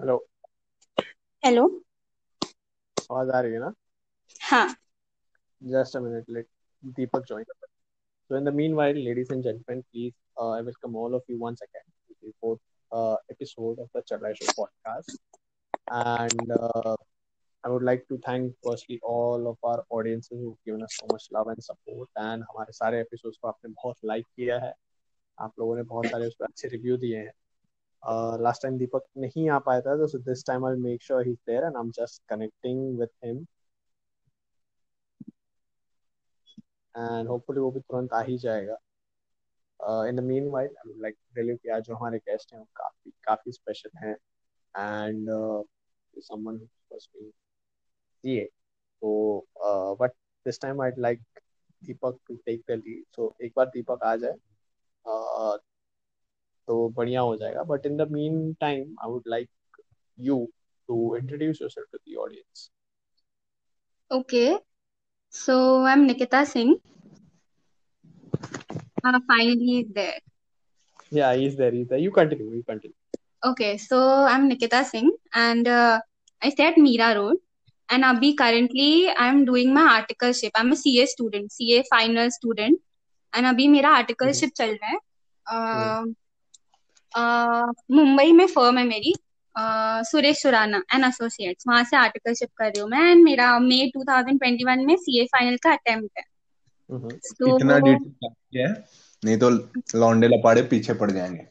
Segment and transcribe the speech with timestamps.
[0.00, 0.14] Hello
[1.42, 1.62] hello
[3.10, 3.72] आवाज़ आ रही है ना?
[4.40, 4.74] हाँ.
[5.62, 6.46] Just a minute let
[6.82, 11.38] Deepak join so in the meanwhile ladies and gentleman please I welcome all of you
[11.38, 15.20] one second to the fourth episode of the Chalai podcast
[15.92, 21.14] and I would like to thank firstly all of our audiences who given us so
[21.14, 24.72] much love and support and हमारे सारे episodes को आपने बहुत like किया है।
[25.38, 27.32] आप लोगों ने बहुत सारे उस पर अच्छे रिव्यू दिए हैं।
[28.02, 31.64] लास्ट टाइम दीपक नहीं आ पाया था तो this time I make sure he there
[31.64, 33.44] and I am just connecting with him
[36.94, 38.76] and hopefully वो भी तुरंत आ ही जाएगा।
[40.08, 40.70] In the meanwhile
[41.02, 44.14] like tell you कि आज जो हमारे गेस्ट हैं वो काफ़ी काफ़ी स्पेशल हैं।
[44.74, 45.28] एंड
[46.22, 48.44] समवन बी सीए
[49.02, 49.46] तो
[50.00, 50.12] but
[50.46, 51.22] this time I like
[51.82, 54.34] Deepak to take the lead so एक बार दीपक आ जाए।
[55.04, 55.56] Uh,
[56.68, 58.10] तो बढ़िया हो जाएगा but in the
[58.60, 59.48] meantime I would like
[60.18, 60.44] you
[60.88, 62.70] to introduce yourself to the audience
[64.10, 64.56] Okay,
[65.32, 66.76] so I'm Nikita Singh.
[69.04, 70.14] Uh, finally, there.
[71.12, 71.70] Yeah, he's there.
[71.70, 71.98] He's there.
[71.98, 72.46] You continue.
[72.50, 72.96] You continue.
[73.42, 76.00] Okay, so I'm Nikita Singh, and uh,
[76.42, 77.36] I stay at Mira Road.
[77.88, 80.50] And abhi currently I'm doing my articleship.
[80.54, 82.80] I'm a CA student, CA final student,
[83.32, 84.98] and अभी मेरा articleship चल रहा है.
[85.46, 86.14] Uh, uh,
[87.90, 89.14] Mumbai में firm है मेरी
[90.10, 94.86] Suresh Surana and associates वहाँ से आर्टिकलशिप कर रही हूँ मैं एंड मेरा मई 2021
[94.86, 96.24] में सीए फाइनल का अटेम्प्ट है.
[97.22, 98.84] तो इतना डिटेल क्या
[99.24, 99.50] नहीं तो
[99.98, 101.46] लौंडे लपाड़े पीछे पड़ जाएँगे।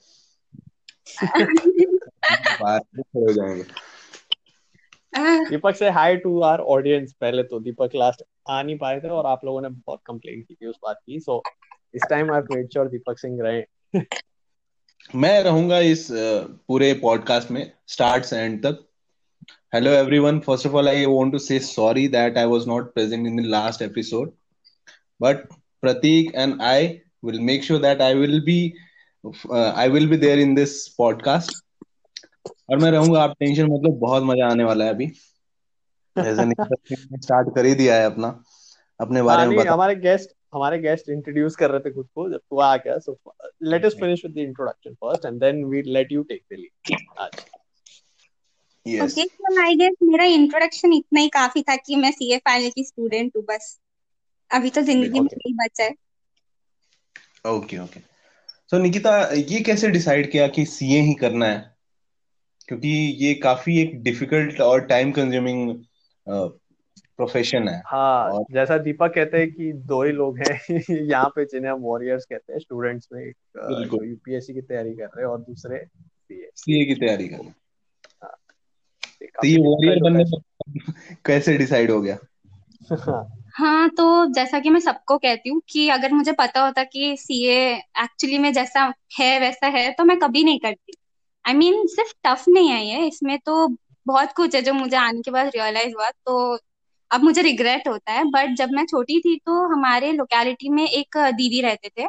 [2.97, 3.63] हो जाएँगे।
[5.49, 9.25] दीपक से हाय टू आवर ऑडियंस पहले तो। दीपक लास्ट आ नहीं पाए थे और
[9.25, 11.43] आप लोगों ने बहुत कंप्लेन की थी उस बात की। सो
[11.93, 14.01] इस time I made sure Deepak Singh रहे।
[15.15, 16.07] मैं रहूँगा इस
[16.67, 18.87] पूरे पॉडकास्ट में स्टार्ट से एंड तक।
[19.73, 23.27] Hello everyone first of all I want to say sorry that I was not present
[23.27, 24.31] in the last episode
[25.21, 25.37] but
[25.81, 26.87] Prateek and I
[27.25, 28.73] will make sure that I will be
[29.53, 31.53] I will be there in this podcast
[32.69, 35.07] और मैं रहूँगा आप tension मतलब बहुत मज़ा आने वाला है अभी।
[37.17, 38.43] स्टार्ट कर ही दिया है अपना।
[39.01, 42.39] अपने बारे हाँ, में हमारे गेस्ट हमारे गेस्ट इंट्रोड्यूस कर रहे थे खुद को जब
[42.39, 43.17] तू आ गया so
[43.65, 46.95] let us finish with the introduction first and then we let you take the lead
[47.19, 47.45] आज।
[48.85, 52.69] Yes okay so I guess मेरा इंट्रोडक्शन इतना ही काफ़ी था कि मैं सीए फाइनल
[52.71, 53.77] की स्टूडेंट हूँ बस।
[54.51, 55.93] अभी तो ज़िंदगी में यही बचा है।
[57.47, 57.99] ओके ओके
[58.71, 61.59] सो निकिता ये कैसे डिसाइड किया कि सीए ही करना है?
[62.67, 65.69] क्योंकि ये काफ़ी एक डिफ़िकल्ट और टाइम कंज्यूमिंग
[67.17, 68.45] प्रोफेशन है। हाँ और...
[68.51, 70.61] जैसा दीपक कहते हैं कि दो ही लोग हैं
[70.91, 75.21] यहाँ पे जिन्हें हम वॉरियर्स कहते हैं स्टूडेंट्स में एक यूपीएससी की तैयारी कर रहे
[75.21, 77.55] हैं और दूसरे सीए सीए की तैयारी कर रहे हैं।
[78.23, 78.37] हाँ,
[79.23, 80.23] तो ये वॉरियर बनने
[81.25, 82.17] कैसे डिसाइड हो गया?
[83.53, 87.75] हाँ। तो जैसा कि मैं सबको कहती हूँ कि अगर मुझे पता होता कि सीए
[87.75, 90.93] एक्चुअली में जैसा है वैसा है तो मैं कभी नहीं करती।
[91.47, 93.77] आई I मीन mean, सिर्फ़ टफ नहीं है ये इसमें तो
[94.07, 96.59] बहुत कुछ है जो मुझे आने के बाद रियलाइज़ हुआ तो
[97.11, 101.17] अब मुझे रिग्रेट होता है बट जब मैं छोटी थी तो हमारे लोकेलिटी में एक
[101.17, 102.07] दीदी रहते थे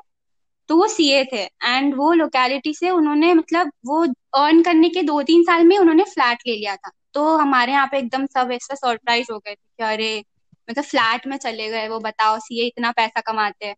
[0.69, 4.03] तो वो सीए थे एंड वो लोकेलिटी से उन्होंने मतलब वो
[4.37, 7.87] अर्न करने के दो तीन साल में उन्होंने फ्लैट ले लिया था। तो हमारे यहाँ
[7.87, 10.25] पे एकदम सब ऐसा सरप्राइज़ हो गए थे कि अरे
[10.69, 13.75] मतलब फ्लैट में चले गए, वो बताओ सीए इतना पैसा कमाते हैं।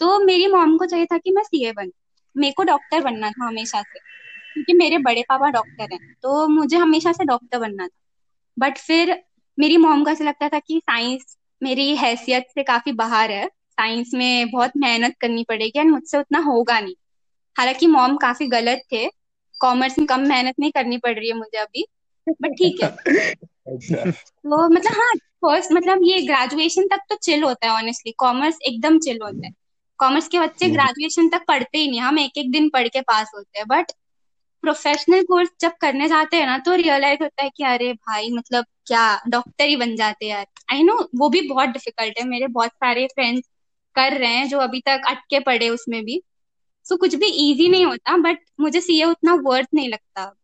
[0.00, 1.90] तो मेरी मॉम को चाहिए था कि मैं सीए बन।
[2.36, 3.98] मेरे को डॉक्टर बनना था हमेशा से,
[4.54, 7.98] क्योंकि मेरे बड़े पापा डॉक्टर हैं तो मुझे हमेशा से डॉक्टर बनना था।
[8.56, 9.12] बट फिर
[9.58, 14.10] मेरी मॉम को ऐसा लगता था कि साइंस मेरी हैसियत से काफ़ी बाहर है। साइंस
[14.14, 16.94] में बहुत मेहनत करनी पड़ेगी एंड मुझसे उतना होगा नहीं।
[17.56, 19.06] हालाँकि मॉम काफ़ी गलत थे।
[19.60, 21.84] कॉमर्स में कम मेहनत नहीं करनी पड़ रही है मुझे अभी।
[22.26, 22.88] बट ठीक है।
[23.66, 28.58] अच्छा। तो मतलब हाँ फ़र्स्ट मतलब ये ग्रेजुएशन तक तो चिल होता है ऑनेस्टली कॉमर्स
[28.62, 29.52] एकदम चिल होता है।
[29.98, 33.00] कॉमर्स के बच्चे ग्रेजुएशन हम्म। तक पढ़ते ही नहीं। हम एक एक दिन पढ़ के
[33.00, 33.92] पास होते हैं। बट
[34.62, 38.64] प्रोफेशनल कोर्स जब करने जाते हैं ना तो रियलाइज़ होता है कि अरे भाई मतलब
[38.86, 42.46] क्या डॉक्टर ही बन जाते हैं यार। आई नो वो भी बहुत डिफ़िकल्ट है। मेरे
[42.46, 43.48] बहुत सारे फ्रेंड्स
[43.96, 46.22] कर रहे हैं जो अभी तक अटके पड़े उसमें भी।
[46.84, 50.34] सो so, कुछ भी इजी नहीं होता बट मुझे सीए उतना वर्थ नहीं लगता।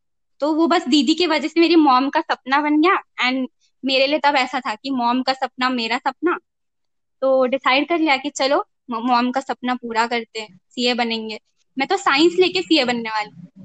[0.40, 3.48] तो वो बस दीदी की वजह से मेरी मॉम का सपना बन गया। एंड
[3.84, 6.38] मेरे लिए तब ऐसा था कि मॉम का सपना मेरा सपना।
[7.22, 11.40] तो डिसाइड कर लिया कि चलो मॉम का सपना पूरा करते हैं। सीए बनेंगे।
[11.78, 13.57] मैं तो साइंस लेके सीए बनने वाली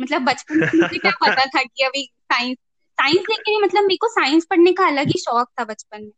[0.00, 2.02] मतलब बचपन में मुझे क्या पता था कि अभी
[2.32, 2.56] साइंस
[2.98, 6.10] साइंस लेके मतलब मेरे को साइंस पढ़ने का अलग ही शौक था बचपन में।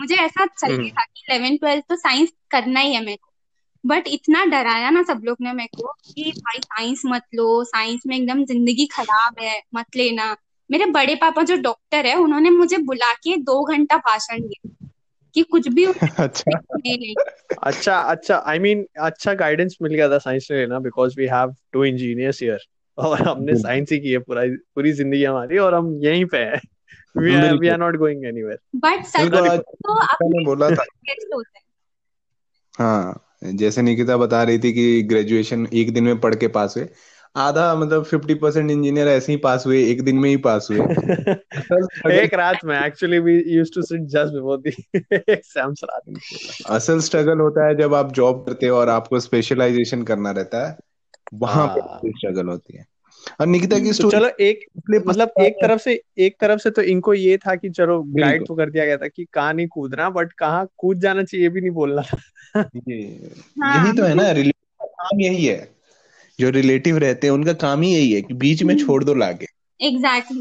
[0.00, 3.30] मुझे ऐसा चल हम्म। था कि इलेवन ट्वेल्थ तो साइंस करना ही है मेरे को।
[3.84, 8.00] बट इतना डराया ना सब लोग ने मेरे को कि भाई साइंस मत लो साइंस
[8.06, 10.36] में एकदम ज़िंदगी खराब है मत लेना।
[10.70, 14.88] मेरे बड़े पापा जो डॉक्टर है उन्होंने मुझे बुला के दो घंटा भाषण दिया
[15.34, 15.84] कि कुछ भी
[16.18, 17.14] अच्छा। नहीं
[17.62, 21.54] अच्छा अच्छा आई मीन अच्छा गाइडेंस मिल गया था साइंस से ना because we have
[21.72, 22.58] two engineers here
[22.98, 24.42] और हमने साइंस ही की है पूरा
[24.74, 26.60] पूरी ज़िंदगी हमारी और हम यहीं पे हैं।
[27.16, 30.84] We are we are not going anywhere but आज तो निकिता ने अपने बोला था।
[31.08, 31.16] हैं
[32.74, 36.88] हाँ जैसे निकिता बता रही थी कि ग्रेजुएशन एक दिन में पढ़ के पास हुए।
[37.36, 40.80] आधा मतलब फिफ्टी परसेंट इंजीनियर ऐसे ही पास हुए एक दिन में ही पास हुए।
[42.12, 44.72] एक रात में actually we used to sit just before the
[45.12, 46.20] exams रात में।
[46.76, 50.78] असल स्ट्रगल होता है जब आप जॉब करते हो और आपको स्पेशलाइजेशन करना रहता है।
[51.34, 52.86] वहाँ पे हाँ। स्ट्रगल होती है।
[53.40, 54.66] और निकिता की तो स्टोरी चलो एक
[55.06, 58.46] मतलब पसंद एक तरफ़ से एक तरफ़ से तो इनको ये था कि चलो गाइड
[58.46, 61.60] तो कर दिया गया था कि कहाँ नहीं कूदना बट कहाँ कूद जाना चाहिए भी
[61.60, 62.20] नहीं बोलना था।
[62.88, 63.30] ये
[63.62, 65.74] हाँ। यही तो है ना रिलेटिव का काम यही है।
[66.40, 69.46] जो रिलेटिव रहते हैं उनका काम ही यही है कि बीच में छोड़ दो लागे।
[69.80, 70.40] एग्जैक्टली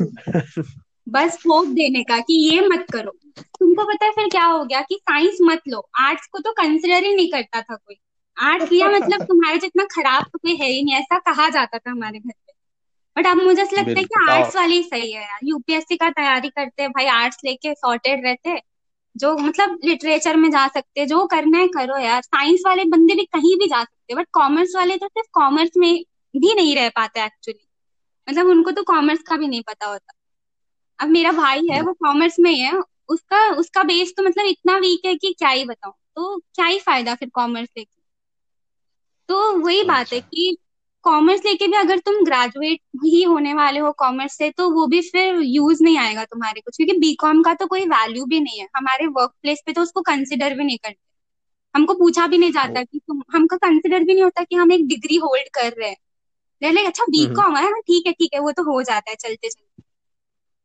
[1.09, 3.11] बस होप देने का कि ये मत करो।
[3.41, 7.03] तुमको पता है फिर क्या हो गया कि साइंस मत लो। आर्ट्स को तो कंसिडर
[7.03, 7.95] ही नहीं करता था कोई।
[8.41, 11.91] आर्ट्स लिया मतलब तुम्हारे जितना खराब तो कोई है ही नहीं ऐसा कहा जाता था
[11.91, 12.53] हमारे घर पे।
[13.15, 16.49] बट अब मुझे ऐसा लगता है कि आर्ट्स वाले सही है यार। यूपीएससी का तैयारी
[16.49, 18.59] करते हैं भाई आर्ट्स लेके सॉर्टेड रहते
[19.15, 23.25] जो मतलब लिटरेचर में जा सकते जो करना है करो यार। साइंस वाले बंदे भी
[23.25, 25.93] कहीं भी जा सकते बट कॉमर्स वाले तो सिर्फ़ कॉमर्स में
[26.35, 27.67] भी नहीं रह पाते एक्चुअली
[28.27, 30.13] मतलब उनको तो कॉमर्स का भी नहीं पता होता।
[30.99, 32.73] अब मेरा भाई है वो कॉमर्स में ही है।
[33.09, 36.79] उसका उसका बेस तो मतलब इतना वीक है कि क्या ही बताऊँ। तो क्या ही
[36.79, 38.00] फ़ायदा फिर कॉमर्स लेके?
[39.31, 40.57] तो वही बात है अच्छा। कि
[41.03, 45.01] कॉमर्स लेके भी अगर तुम ग्रेजुएट ही होने वाले हो कॉमर्स से तो वो भी
[45.01, 48.67] फिर यूज़ नहीं आएगा तुम्हारे कुछ क्योंकि बीकॉम का तो कोई वैल्यू भी नहीं है।
[48.75, 50.97] हमारे वर्क प्लेस पे तो उसको कंसिडर भी नहीं करते।
[51.75, 54.87] हमको पूछा भी नहीं जाता कि तुम हमको कंसिडर भी नहीं होता कि हम एक
[54.87, 55.97] डिग्री होल्ड कर रहे हैं।
[56.73, 59.15] Like, अच्छा हम्म बीकॉम है हाँ, ठीक है ठीक है वो तो हो जाता है
[59.15, 59.83] चलते चलते।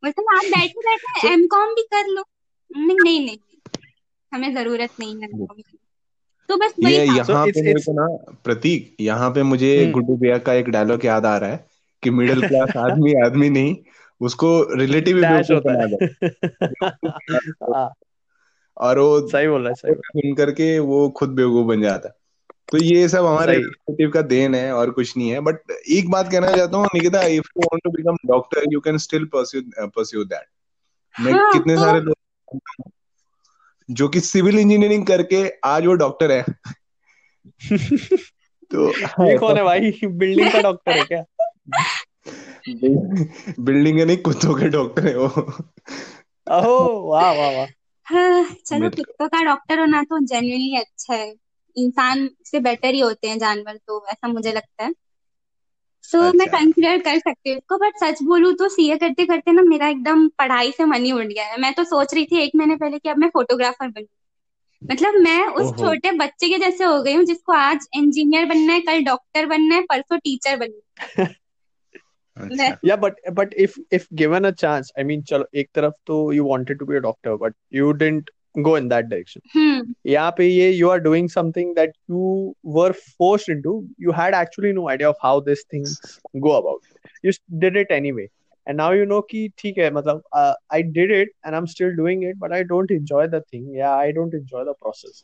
[0.02, 2.24] बोलते आप बैठे बैठे एम कॉम भी कर लो।
[2.76, 3.58] नहीं नहीं नहीं।
[4.32, 5.28] हमें ज़रूरत नहीं है
[6.48, 8.06] तो बस वही ये so यहाँ पे मेरे को ना
[8.44, 11.66] प्रतीक यहाँ पे मुझे हम्म। गुड्डू भैया का एक डायलॉग याद आ रहा है
[12.02, 13.76] कि मिडिल क्लास आदमी आदमी नहीं
[14.20, 17.92] उसको रिलेटिव ही डैश बेवकूफ़ होता बना है। हाँ।
[18.76, 22.08] और वो सही बोल रहा है सही बोल। सुन करके वो खुद बेवकूफ़ बन जाता।
[22.08, 22.14] है
[22.72, 26.10] तो ये सब हमारे सही। रिलेटिव का देन है और कुछ नहीं है बट एक
[26.10, 29.62] बात कहना चाहता हूँ Nikita if you want to become doctor you can still pursue
[29.78, 30.46] pursue that
[31.14, 32.14] मैं हाँ कितने तो सारे लोग
[33.90, 36.44] जो कि सिविल इंजीनियरिंग करके आज वो डॉक्टर है।
[38.70, 38.90] तो
[39.30, 39.80] ये कौन है भाई?
[40.04, 41.24] बिल्डिंग का डॉक्टर है क्या?
[43.60, 45.28] बिल्डिंग है नहीं कुत्तों के डॉक्टर है वो।
[46.50, 47.66] ओहो वाह वाह वाह।
[48.04, 51.34] हाँ, चलो कुत्तों का डॉक्टर होना तो जेन्युइनली अच्छा है।
[51.76, 54.94] इंसान से बेटर ही होते हैं जानवर तो ऐसा मुझे लगता है।
[56.12, 59.52] सो मैं अच्छा। कंसिडर कर सकती हूँ इसको बट सच बोलूँ तो सीए करते करते
[59.52, 62.38] ना मेरा एकदम पढ़ाई से मन ही उड़ गया है। मैं तो सोच रही थी
[62.38, 64.06] एक महीने पहले कि अब मैं फोटोग्राफर बनूं।
[64.90, 68.80] मतलब मैं उस छोटे बच्चे के जैसे हो गई हूँ जिसको आज इंजीनियर बनना है
[68.80, 71.36] कल डॉक्टर बनना है परसों टीचर बनना है।
[72.36, 76.32] अच्छा। yeah but but if if given a chance i mean चलो एक तरफ़ तो
[76.32, 80.31] you wanted to be a doctor but you didn't go in that direction हम्म यहाँ
[80.37, 83.73] पे ये you are doing something that you were forced into
[84.05, 85.93] you had actually no idea of how these things
[86.47, 86.89] go about
[87.27, 88.25] you s- did it anyway
[88.67, 91.95] and now you know कि ठीक है मतलब uh, I did it and I'm still
[92.01, 95.23] doing it but I don't enjoy the thing yeah I don't enjoy the process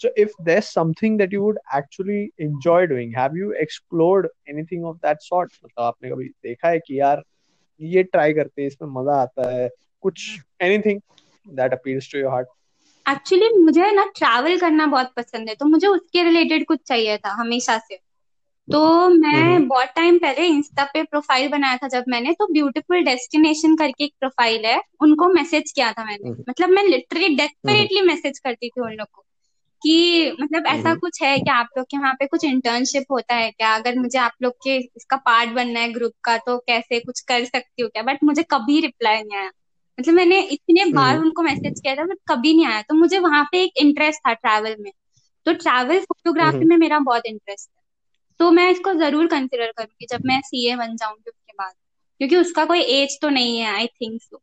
[0.00, 4.98] so if there's something that you would actually enjoy doing have you explored anything of
[5.06, 7.22] that sort मतलब आपने कभी देखा है कि यार
[7.80, 9.68] ये try करते हैं इसमें मजा आता है
[10.02, 10.28] कुछ
[10.62, 11.00] anything
[11.60, 12.48] that appeals to your heart
[13.11, 17.31] actually मुझे ना ट्रैवल करना बहुत पसंद है तो मुझे उसके रिलेटेड कुछ चाहिए था
[17.33, 17.99] हमेशा से।
[18.67, 23.03] तो मैं हम्म। बहुत टाइम पहले इंस्टा पे प्रोफ़ाइल बनाया था जब मैंने तो ब्यूटीफुल
[23.03, 28.01] डेस्टिनेशन करके एक प्रोफ़ाइल है उनको मैसेज किया था मैंने। हम्म। मतलब मैं लिटरली डेस्परेटली
[28.01, 29.23] मैसेज करती थी उन लोग को
[29.81, 33.35] कि मतलब ऐसा हम्म। कुछ है क्या आप लोग के वहाँ पे कुछ इंटर्नशिप होता
[33.35, 33.73] है क्या?
[33.75, 37.45] अगर मुझे आप लोग के इसका पार्ट बनना है ग्रुप का तो कैसे कुछ कर
[37.45, 38.03] सकती हूँ क्या?
[38.03, 39.51] बट मुझे कभी रिप्लाई नहीं आया।
[39.99, 43.19] मतलब मैंने इतने बार हम्म। उनको मैसेज किया था बट कभी नहीं आया। तो मुझे
[43.19, 44.91] वहाँ पे एक इंटरेस्ट था ट्रैवल में।
[45.45, 47.83] तो ट्रैवल फोटोग्राफी हम्म। में मेरा बहुत इंटरेस्ट है।
[48.39, 51.73] तो मैं इसको ज़रूर कंसिडर करूँगी जब मैं सीए बन जाऊँगी उसके बाद।
[52.21, 54.41] क्योंकि उसका कोई एज तो नहीं है आई थिंक सो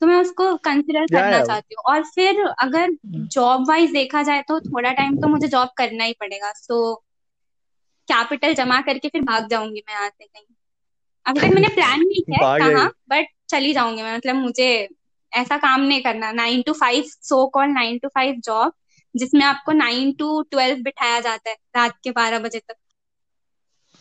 [0.00, 4.58] तो मैं उसको कंसिडर करना चाहती हूँ। और फिर अगर जॉब वाइज देखा जाए तो
[4.62, 6.94] थोड़ा टाइम तो मुझे जॉब करना ही पड़ेगा। सो
[8.08, 10.44] कैपिटल जमा करके फिर भाग जाऊँगी मैं यहाँ से कहीं।
[11.26, 14.68] अभी तक मैंने प्लान नहीं किया कहाँ बट चली जाऊँगी मैं। मतलब मुझे
[15.32, 18.72] ऐसा काम नहीं करना। Nine to five so call nine to five job
[19.14, 22.74] जिसमें आपको नाइन टू ट्वेल्व बिठाया जाता है रात के बारह बजे तक।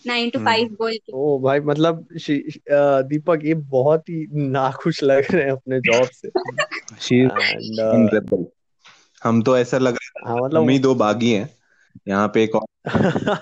[0.07, 2.07] Nine to. फाइव बोल के। ओ भाई मतलब
[3.09, 6.27] दीपक ये बहुत ही नाखुश लग रहे हैं अपने जॉब से।
[7.15, 7.79] एंड
[8.13, 8.45] इन
[9.23, 11.49] हम तो ऐसा लग रहा हाँ है मतलब हम ही दो बागी हैं।
[12.07, 12.65] यहाँ पे एक और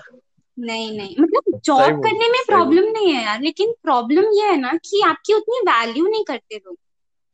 [0.58, 4.72] नहीं नहीं। मतलब जॉब करने में प्रॉब्लम नहीं है यार लेकिन प्रॉब्लम ये है ना
[4.84, 6.76] कि आपकी उतनी वैल्यू नहीं करते लोग।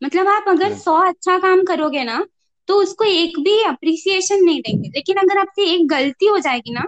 [0.02, 2.24] मतलब आप अगर हम्म, सौ अच्छा काम करोगे ना
[2.68, 6.84] तो उसको एक भी अप्रिसिएशन नहीं देंगे। लेकिन अगर आपसे एक गलती हो जाएगी ना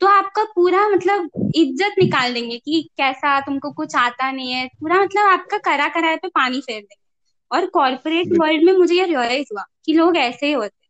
[0.00, 5.00] तो आपका पूरा मतलब इज़्ज़त निकाल देंगे कि कैसा तुमको कुछ आता नहीं है। पूरा
[5.02, 7.04] मतलब आपका करा कराए पे पानी फेर देंगे।
[7.50, 10.85] और कॉर्पोरेट वर्ल्ड में मुझे ये रियलाइज़ हुआ कि लोग ऐसे ही होते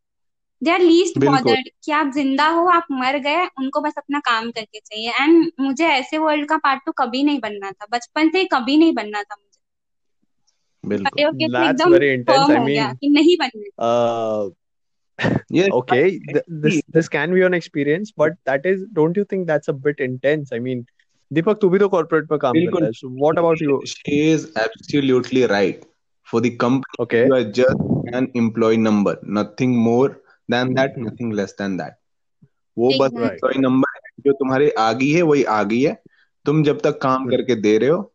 [0.63, 4.51] दे आर लीस्ट बॉदर्ड कि आप ज़िंदा हो आप मर गए उनको बस अपना काम
[4.51, 8.39] करके चाहिए एंड मुझे ऐसे वर्ल्ड का पार्ट तो कभी नहीं बनना था बचपन से
[8.39, 9.57] ही कभी नहीं बनना था मुझे
[10.85, 14.51] बिल्कुल तो एकदम very intense firm I mean कि नहीं बनना uh
[15.53, 19.47] ये okay th this this can be an experience but that is don't you think
[19.51, 20.85] that's a bit intense I mean
[21.31, 24.19] दीपक तू भी तो कॉर्पोरेट में काम करता बिल्कुल है so what about you she
[24.35, 25.87] is absolutely right
[26.29, 30.09] for the company okay you are just an employee number nothing more
[30.53, 31.91] than that nothing less than that.
[32.79, 36.03] वो बस number है जो तुम्हारी आ गई है वही आ गई है।
[36.45, 38.13] तुम जब तक काम हम्म। करके दे रहे हो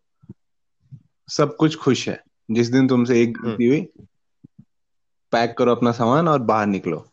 [1.30, 3.90] सब कुछ खुश है। जिस दिन तुमसे एक गलती हुई
[5.32, 7.08] पैक करो अपना सामान और बाहर निकलो।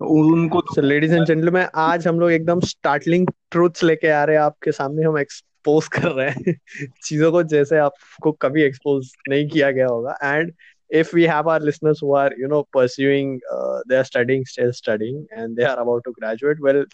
[0.00, 4.72] उनको ladies and gentlemen आज हम लोग एकदम स्टार्टलिंग ट्रूथ्स लेके आ रहे हैं। आपके
[4.72, 6.60] सामने हम एक्सपोज कर रहे हैं।
[7.04, 10.52] चीज़ों को जैसे आपको कभी एक्सपोज नहीं किया गया होगा। And
[10.90, 14.72] if we have our listeners who are you know pursuing uh, they are studying still
[14.72, 16.84] studying and they are about to graduate well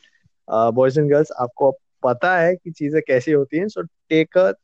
[0.48, 1.70] uh, boys and girls आपको
[2.02, 4.54] पता है कि चीज़ें कैसी होती हैं so take a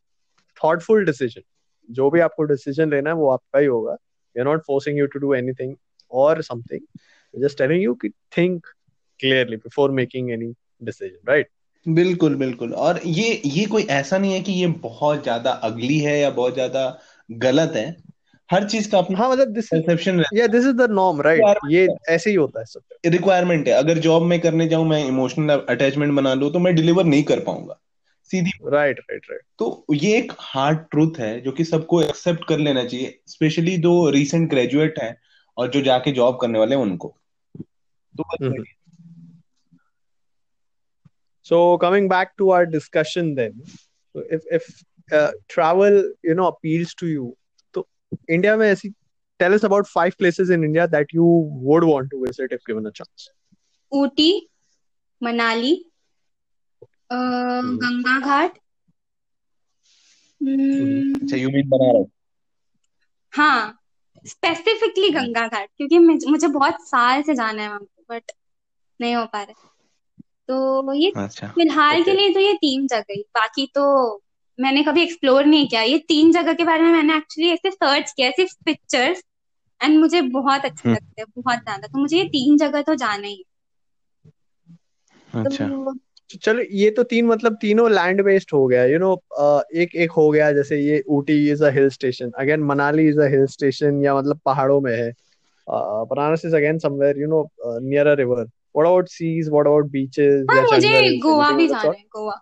[0.61, 1.45] thoughtful decision
[1.91, 3.97] जो भी आपको डिसीज़न लेना है वो आपका ही होगा
[4.39, 5.77] are not forcing you to do anything
[6.09, 6.85] or something
[7.35, 8.71] We're just telling you कि think
[9.21, 11.47] clearly before making any decision right
[11.89, 16.19] बिल्कुल बिल्कुल और ये ये कोई ऐसा नहीं है कि ये बहुत ज़्यादा अगली है
[16.19, 16.99] या बहुत ज़्यादा
[17.31, 18.12] गलत है
[18.51, 21.39] हर चीज़ का अपना हाँ मतलब is perception this is the norm right?
[21.39, 25.05] Requirement ये ऐसे ही होता है सब। रिक्वायरमेंट है। अगर जॉब में करने जाऊँ मैं
[25.05, 27.81] इमोशनल अटैचमेंट बना लूँ तो मैं डिलीवर नहीं कर पाऊँगा।
[28.25, 29.47] सीधी right right right.
[29.59, 34.11] तो ये एक हार्ड ट्रूथ है जो कि सबको एक्सेप्ट कर लेना चाहिए स्पेशली जो
[34.11, 35.17] रीसेंट ग्रेजुएट हैं
[35.57, 37.17] और जो जाके जॉब करने वाले हैं उनको।
[38.21, 38.65] तो Mhm.
[41.51, 43.53] So coming back to our discussion then,
[44.17, 44.63] so if if
[45.13, 45.95] uh, travel
[46.29, 47.31] you know appeals to you,
[48.31, 48.95] India में ऐसी
[49.41, 51.25] tell us about five places in India that you
[51.69, 53.31] would want to visit if given a chance.
[53.93, 54.49] Ooty
[55.23, 55.85] Manali.
[57.13, 58.59] Ganga घाट
[61.23, 62.07] अच्छा you mean Banaras
[63.33, 63.79] हाँ
[64.27, 68.33] specifically Ganga घाट क्योंकि मुझे मुझे बहुत साल से जाना है वहाँ पे बट
[69.01, 69.69] नहीं हो पा रहा
[70.49, 73.85] तो ये अच्छा फ़िलहाल के लिए तो ये तीन जगह बाकी तो
[74.59, 78.13] मैंने कभी एक्सप्लोर नहीं किया। ये तीन जगह के बारे में मैंने एक्चुअली ऐसे सर्च
[78.13, 79.23] किया सिर्फ़ पिक्चर्स
[79.81, 82.95] एंड मुझे बहुत अच्छे हम्म। लगते हैं बहुत ज़्यादा। तो मुझे ये तीन जगह तो
[82.95, 83.45] जाना ही
[85.35, 85.93] अच्छा। तो
[86.31, 89.63] तो चलो ये तो तीन मतलब तीनों लैंड बेस्ड हो गया यू you नो know,
[89.77, 93.29] एक एक हो गया जैसे ये Ooty is a hill station again Manali is a
[93.29, 95.13] hill station या मतलब पहाड़ों में है।
[95.67, 97.43] Banaras is again somewhere you know
[97.81, 101.19] near a river what about seas what about beaches हाँ या मुझे जंगल?
[101.21, 102.41] गोवा भी जाना है गोवा।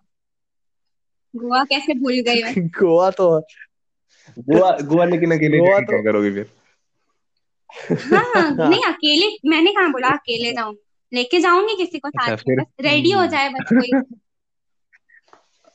[1.35, 2.55] गोवा कैसे भूल गई मैं?
[2.79, 3.29] गोवा तो
[4.39, 6.47] गोवा गोवा लेकिन अकेले गोवा तो- करोगे फिर?
[8.15, 12.37] हाँ नहीं अकेले मैंने कहाँ बोला अकेले जाऊँगी लेके जाऊँगी किसी को अच्छा, साथ में
[12.37, 13.91] फिर- बस रेडी हो जाए बस कोई।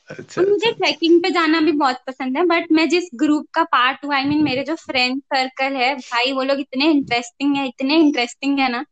[0.09, 3.47] अच्छा और मुझे अच्छा। ट्रैकिंग पे जाना भी बहुत पसंद है बट मैं जिस ग्रुप
[3.53, 7.55] का पार्ट हूँ आई मीन मेरे जो फ्रेंड सर्कल है भाई वो लोग इतने इंटरेस्टिंग
[7.55, 8.85] है इतने इंटरेस्टिंग है ना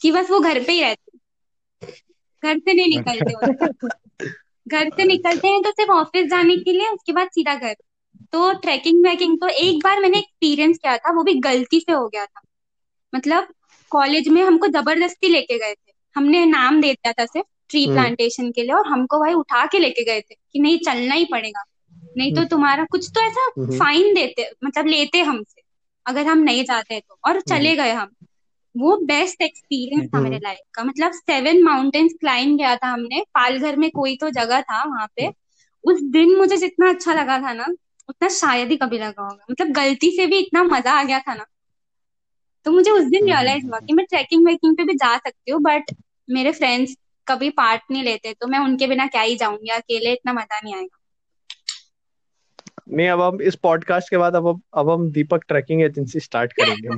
[0.00, 1.18] कि बस वो घर पे ही रहते
[2.42, 3.90] घर से नहीं निकलते वो लोग।
[4.66, 7.74] घर से निकलते हैं तो सिर्फ़ ऑफ़िस जाने के लिए उसके बाद सीधा घर।
[8.32, 12.06] तो ट्रैकिंग वैकिंग तो एक बार मैंने एक्सपीरियंस किया था वो भी गलती से हो
[12.08, 12.40] गया था।
[13.12, 13.48] मतलब
[13.90, 17.94] कॉलेज में हमको ज़बरदस्ती लेके गए थे। हमने नाम दे दिया था सिर्फ़ ट्री हम्म।
[17.94, 21.24] प्लांटेशन के लिए और हमको भाई उठा के लेके गए थे कि नहीं चलना ही
[21.24, 21.64] पड़ेगा।
[22.16, 25.62] नहीं तो हम्म। तुम्हारा कुछ तो ऐसा हम्म। फाइन देते मतलब लेते हमसे।
[26.06, 28.10] अगर हम नहीं जाते तो और चले गए हम।
[28.76, 33.20] वो बेस्ट एक्सपीरियंस था मेरे हम्म। लाइफ का। मतलब सेवन माउंटेन्स क्लाइम किया था हमने।
[33.34, 35.30] पालघर में कोई तो जगह था वहाँ पे।
[35.84, 37.66] उस दिन मुझे जितना अच्छा लगा था ना
[38.08, 41.34] उतना शायद ही कभी लगा होगा। मतलब गलती से भी इतना मज़ा आ गया था
[41.34, 41.44] ना।
[42.66, 45.16] तो मुझे उस दिन हम्म, रियलाइज़ हम्म, हुआ कि मैं ट्रैकिंग वैकिंग पे भी जा
[45.16, 45.94] सकती हूँ बट
[46.30, 49.70] मेरे फ्रेंड्स कभी पार्ट नहीं लेते तो मैं उनके बिना क्या ही जाऊँगी?
[49.70, 50.98] अकेले इतना मज़ा नहीं आएगा।
[52.88, 56.52] नहीं अब हम इस पॉडकास्ट के बाद अब हम अब हम दीपक ट्रैकिंग एजेंसी स्टार्ट
[56.52, 56.96] करेंगे।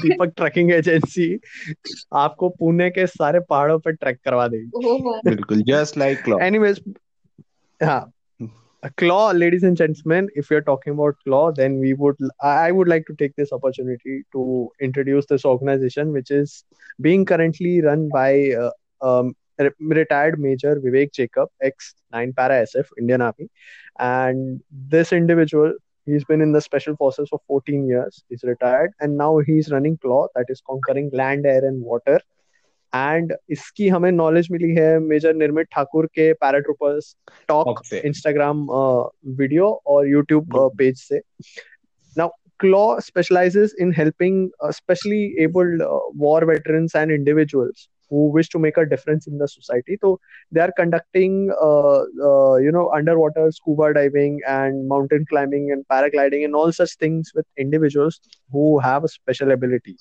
[0.00, 1.38] दीपक ट्रैकिंग एजेंसी
[2.12, 4.98] आपको पुणे के सारे पहाड़ों पर ट्रैक करवा देगी।
[5.30, 6.82] बिल्कुल जस्ट लाइक एनीवेज
[7.80, 8.12] हाँ।
[8.98, 12.88] Claw ladies and gentsman if you are talking about Claw then we would I would
[12.88, 16.52] like to take this opportunity to introduce this organization which is
[17.00, 18.50] being currently run by
[19.79, 23.49] retired major vivek jacob ex 9 para sf indian army
[23.99, 24.61] and
[24.95, 25.73] this individual
[26.07, 29.97] he's been in the special forces for 14 years he's retired and now he's running
[29.97, 32.19] claw that is conquering land air and water
[32.93, 37.15] and इसकी हमें knowledge मिली है major Nirmit Thakur के paratroopers
[37.47, 38.65] talk Instagram
[39.39, 41.19] video और YouTube page से
[42.17, 45.83] now claw specialises in helping specially abled
[46.23, 49.96] war veterans and individuals who wish to make a difference in the society.
[50.00, 50.20] So
[50.52, 56.44] they are conducting, uh, uh, you know, underwater scuba diving and mountain climbing and paragliding
[56.44, 58.20] and all such things with individuals
[58.52, 59.96] who have a special ability.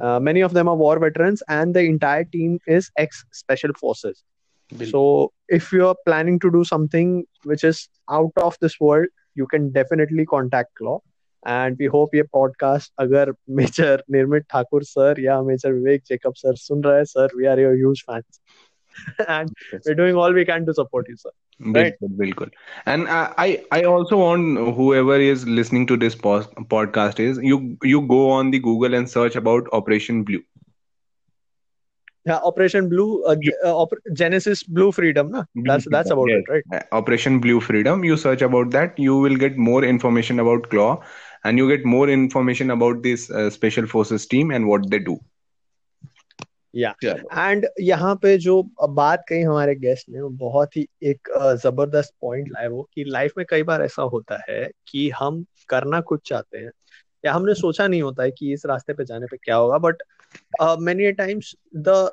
[0.00, 4.24] Uh, many of them are war veterans, and the entire team is ex special forces.
[4.76, 4.90] Bill.
[4.90, 9.72] So, if you're planning to do something which is out of this world, you can
[9.72, 11.00] definitely contact Claw.
[11.47, 16.55] And we hope ये podcast अगर major Nirmit Thakur sir या major Vivek Jacob sir
[16.55, 18.39] सुन रहे हैं sir we are your huge fans
[19.27, 19.49] and
[19.85, 21.31] we're doing all we can to support you sir
[21.77, 22.49] right bilkul.
[22.93, 23.07] and
[23.45, 26.15] i i also want whoever is listening to this
[26.75, 27.59] podcast is you
[27.93, 30.43] you go on the google and search about operation blue
[32.25, 35.43] yeah operation blue uh, uh, Op- genesis blue freedom na?
[35.55, 36.41] Blue that's that's about yes.
[36.41, 40.39] it right uh, operation blue freedom you search about that you will get more information
[40.39, 40.91] about claw
[41.45, 45.19] and you get more information about this uh, special forces team and what they do
[46.75, 46.93] या
[47.33, 51.29] and यहाँ पे जो बात कही हमारे guest ने वो बहुत ही एक
[51.63, 55.99] जबरदस्त पॉइंट लाए वो कि लाइफ में कई बार ऐसा होता है कि हम करना
[56.01, 56.71] कुछ चाहते हैं
[57.25, 60.03] या हमने सोचा नहीं होता है कि इस रास्ते पे जाने पे क्या होगा but
[60.79, 62.09] many times the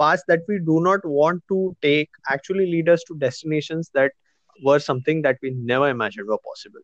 [0.00, 4.12] paths that we do not want to take actually lead us to destinations that
[4.60, 6.80] were something that we never imagined were possible.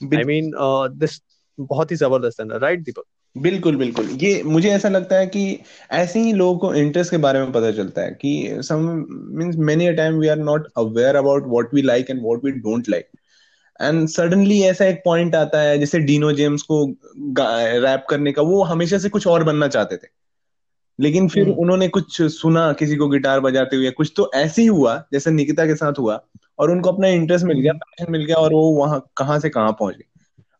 [0.00, 1.20] I mean, uh, this
[1.60, 3.02] बहुत ही ज़बरदस्त है राइट दीपक
[3.36, 5.58] बिल्कुल बिल्कुल। ये मुझे ऐसा लगता है कि
[5.90, 9.86] ऐसे ही लोगों को इंटरेस्ट के बारे में पता चलता है कि some means many
[9.86, 13.06] a time we are not aware about what we like and what we don't like
[13.82, 16.96] and suddenly ऐसा एक पॉइंट आता है जैसे डीनो जेम्स को
[17.80, 20.19] रैप करने का वो हमेशा से कुछ और बनना चाहते थे।
[21.00, 21.56] लेकिन फिर hmm.
[21.58, 25.66] उन्होंने कुछ सुना किसी को गिटार बजाते हुए कुछ तो ऐसे ही हुआ जैसे निकिता
[25.66, 26.20] के साथ हुआ
[26.58, 29.48] और उनको अपना इंटरेस्ट मिल गया पैशन हम्म। मिल गया और वो वहाँ कहाँ से
[29.48, 30.04] कहाँ पहुँच गए।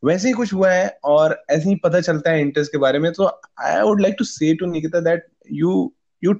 [0.04, 3.12] वैसे ही कुछ हुआ है और ऐसे ही पता चलता है इंटरेस्ट के बारे में
[3.12, 3.26] तो
[3.60, 5.92] I would like to say to Nikita that you
[6.24, 6.34] you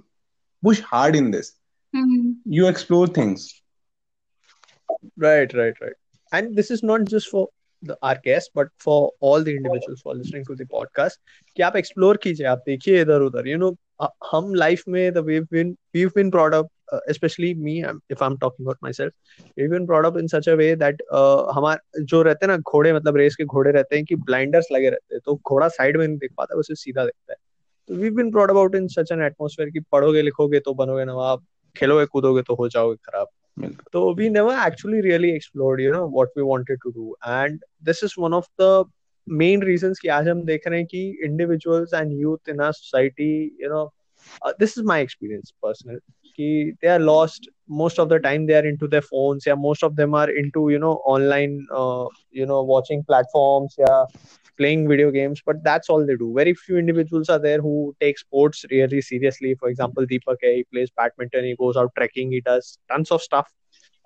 [0.63, 1.57] push hard in this
[2.49, 3.49] you explore things
[5.19, 5.95] right right right.
[6.33, 7.49] And this is not just for
[7.83, 11.21] the our guests but for all the individuals who are listening to the podcast.
[11.57, 13.71] कि आप explore कीजिए आप देखिए इधर उधर you know
[14.33, 17.73] हम life में the we been we been brought up uh, especially me
[18.15, 19.13] if i'm talking about myself
[19.57, 22.57] we've been brought up in such a way that uh, हमारे जो रहते हैं ना
[22.57, 25.97] घोड़े मतलब रेस के घोड़े रहते हैं कि ब्लाइंडर्स लगे रहते हैं तो घोड़ा साइड
[25.97, 27.37] में नहीं देख पाता उसे सीधा देखता है।
[27.89, 31.45] तो we been brought about in such an atmosphere कि पढ़ोगे लिखोगे तो बनोगे नवाब
[31.77, 33.29] खेलोगे कूदोगे तो हो जाओगे खराब।
[33.93, 38.05] तो we never actually really explored you know what we wanted to do and this
[38.05, 38.85] is one of the
[39.28, 43.32] main reasons कि आज हम देख रहे हैं कि individuals and youth in our society
[43.64, 43.86] you know
[44.60, 46.00] this is my experience personal
[46.38, 47.48] कि they are lost
[47.82, 50.64] most of the time they are into their phones yeah most of them are into
[50.74, 52.06] you know online uh,
[52.40, 54.04] you know watching platforms yeah
[54.58, 58.20] playing video games but that's all they do very few individuals are there who take
[58.24, 62.72] sports really seriously for example deepak he plays badminton he goes out trekking he does
[62.94, 63.52] tons of stuff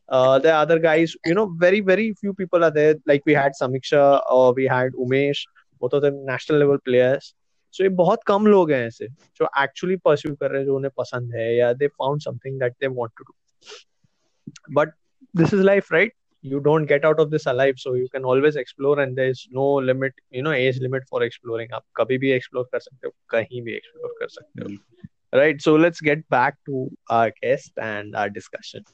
[0.09, 3.57] uh, the other guys you know very very few people are there like we had
[3.62, 5.43] samiksha or we had umesh
[5.81, 7.33] both of them national level players
[7.73, 10.91] सो ये बहुत कम लोग हैं ऐसे जो actually pursue कर रहे हैं जो उन्हें
[10.97, 14.93] पसंद है या they found something that they want to do but
[15.38, 18.57] this is life right you don't get out of this alive so you can always
[18.59, 22.31] explore and there is no limit you know age limit for exploring आप कभी भी
[22.38, 26.57] explore कर सकते हो कहीं भी explore कर सकते हो right so let's get back
[26.69, 26.85] to
[27.15, 28.85] our guest and our discussion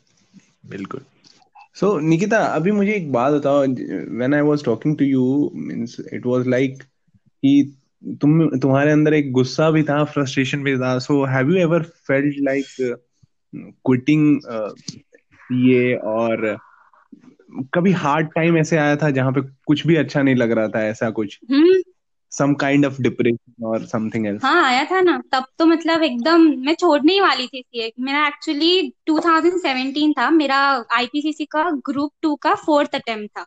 [0.65, 1.01] बिल्कुल।
[1.75, 3.67] सो so निकिता अभी मुझे एक बात बताओ।
[4.21, 5.27] When I was talking to you
[5.67, 6.83] means it was like
[7.43, 7.77] कि
[8.21, 12.35] तुम तुम्हारे अंदर एक गुस्सा भी था फ्रस्ट्रेशन भी था। So have you ever felt
[12.39, 12.67] like
[13.57, 14.41] quitting
[15.53, 16.59] ये और
[17.75, 20.85] कभी हार्ड टाइम ऐसे आया था जहाँ पे कुछ भी अच्छा नहीं लग रहा था
[20.87, 21.39] ऐसा कुछ?
[22.31, 26.41] सम काइंड ऑफ़ डिप्रेशन और समथिंग एल्स हाँ आया था ना। तब तो मतलब एकदम
[26.41, 32.35] मैं छोड़ने ही वाली थी सीए। मेरा एक्चुअली 2017 था। मेरा आईपीसीसी का ग्रुप टू
[32.35, 33.47] का फोर्थ अटेम्प्ट था।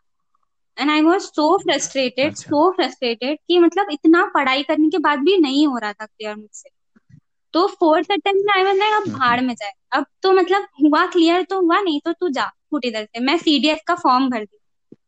[0.80, 5.38] And I was so frustrated so frustrated कि मतलब इतना पढ़ाई करने के बाद भी
[5.38, 6.70] नहीं हो रहा था क्लियर मुझसे।
[7.54, 11.06] तो फोर्थ अटेम्प्ट में आई वाज लाइक अब भाड़ में जाए। अब तो मतलब हुआ
[11.06, 14.44] क्लियर तो हुआ नहीं तो तू जा आउटपुट इधर से। मैं सीडीएस का फॉर्म भर
[14.44, 14.60] दी।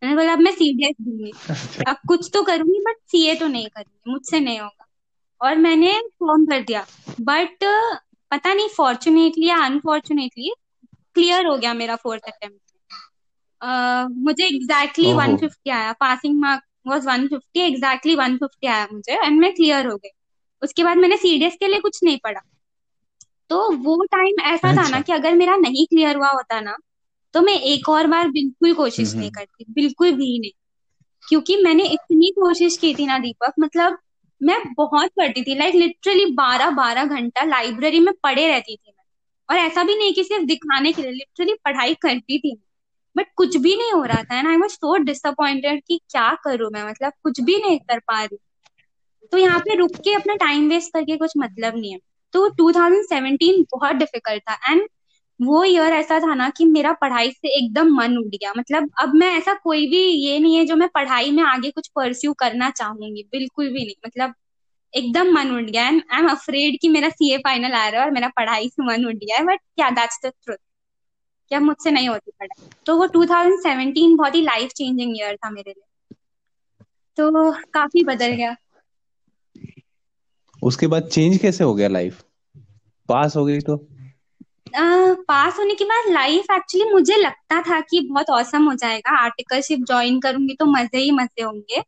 [0.03, 1.31] मैंने बोला अब मैं सीडीएस दूँगी।
[1.87, 4.85] अब कुछ तो करूँगी बट सीए तो नहीं करूँगी मुझसे नहीं होगा।
[5.41, 6.85] और मैंने फॉर्म भर दिया।
[7.21, 7.63] बट
[8.31, 10.53] पता नहीं फॉर्चुनेटली या अनफॉर्चुनेटली
[11.13, 12.59] क्लियर हो गया मेरा फोर्थ अटेम्प्ट
[14.17, 19.39] मुझे एग्जैक्टली वन फिफ्टी आया। Passing mark was one fifty exactly 150 आया मुझे एंड
[19.41, 20.09] मैं क्लियर हो गई।
[20.63, 22.41] उसके बाद मैंने सीडीएस के लिए कुछ नहीं पढ़ा।
[23.49, 26.77] तो वो टाइम ऐसा था ना अच्छा। कि अगर मेरा नहीं क्लियर हुआ होता ना
[27.35, 30.51] तो मैं एक और बार बिल्कुल कोशिश हम्म, नहीं करती बिल्कुल भी नहीं।
[31.29, 33.97] क्योंकि मैंने इतनी कोशिश की थी ना दीपक मतलब
[34.43, 39.03] मैं बहुत पढ़ती थी लाइक लिटरली बारह बारह घंटा लाइब्रेरी में पढ़े रहती थी मैं।
[39.49, 42.57] और ऐसा भी नहीं कि सिर्फ़ दिखाने के लिए लिटरली पढ़ाई करती थी
[43.17, 46.69] बट कुछ भी नहीं हो रहा था and I was so disappointed कि क्या करूँ
[46.73, 48.37] मैं मतलब कुछ भी नहीं कर पा रही।
[49.31, 51.99] तो यहाँ पे रुक के अपना टाइम वेस्ट करके कुछ मतलब नहीं है।
[52.33, 54.89] तो 2017 बहुत डिफ़िकल्ट था एंड
[55.41, 59.13] वो ईयर ऐसा था ना कि मेरा पढ़ाई से एकदम मन उठ गया। मतलब अब
[59.13, 62.69] मैं ऐसा कोई भी ये नहीं है जो मैं पढ़ाई में आगे कुछ परस्यू करना
[62.69, 64.33] चाहूँगी। बिल्कुल भी नहीं। मतलब
[64.93, 68.07] एकदम मन उठ गया। एंड आई एम अफ्रेड कि मेरा सीए फाइनल आ रहा है
[68.07, 70.57] और मेरा पढ़ाई से मन उठ गया है। बट क्या दैट्स द ट्रुथ
[71.49, 75.71] क्या मुझसे नहीं होती पढ़ाई। तो वो 2017 बहुत ही लाइफ चेंजिंग ईयर था मेरे
[75.71, 76.15] लिए।
[77.17, 78.55] तो काफ़ी बदल गया।
[80.63, 82.23] उसके बाद चेंज कैसे हो गया लाइफ
[83.09, 83.94] पास हो गई तो?
[84.75, 89.79] पास होने के बाद लाइफ एक्चुअली मुझे लगता था कि बहुत औसम हो जाएगा। आर्टिकलशिप
[89.79, 91.81] ज्वाइन करूँगी तो मज़े ही मज़े होंगे।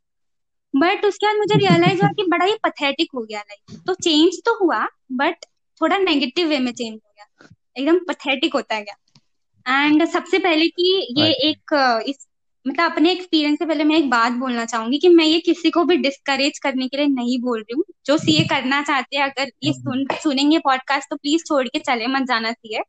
[0.74, 4.40] बट उसके बाद मुझे रियलाइज़ हुआ कि बड़ा ही पथेटिक हो गया लाइफ तो चेंज
[4.46, 5.46] तो हुआ बट
[5.82, 7.48] थोड़ा नेगेटिव वे में चेंज हो गया।
[7.78, 11.74] एकदम पथेटिक होता गया। एंड सबसे पहले कि ये एक
[12.08, 12.28] इस
[12.68, 15.84] मतलब अपने एक्सपीरियंस से पहले मैं एक बात बोलना चाहूँगी कि मैं ये किसी को
[15.86, 19.52] भी डिस्करेज करने के लिए नहीं बोल रही हूँ। जो सीए करना चाहते हैं अगर
[19.64, 22.82] ये सुन सुनेंगे पॉडकास्ट तो प्लीज़ छोड़ के चले मत जाना चाहिए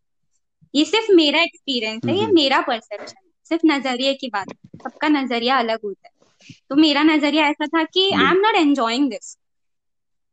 [0.74, 3.14] ये सिर्फ़ मेरा एक्सपीरियंस है ये हम्म। मेरा परसेप्शन
[3.50, 7.82] सिर्फ़ नज़रिए की बात है। सबका नज़रिया अलग होता है। तो मेरा नज़रिया ऐसा था
[7.84, 9.36] कि I am not enjoying this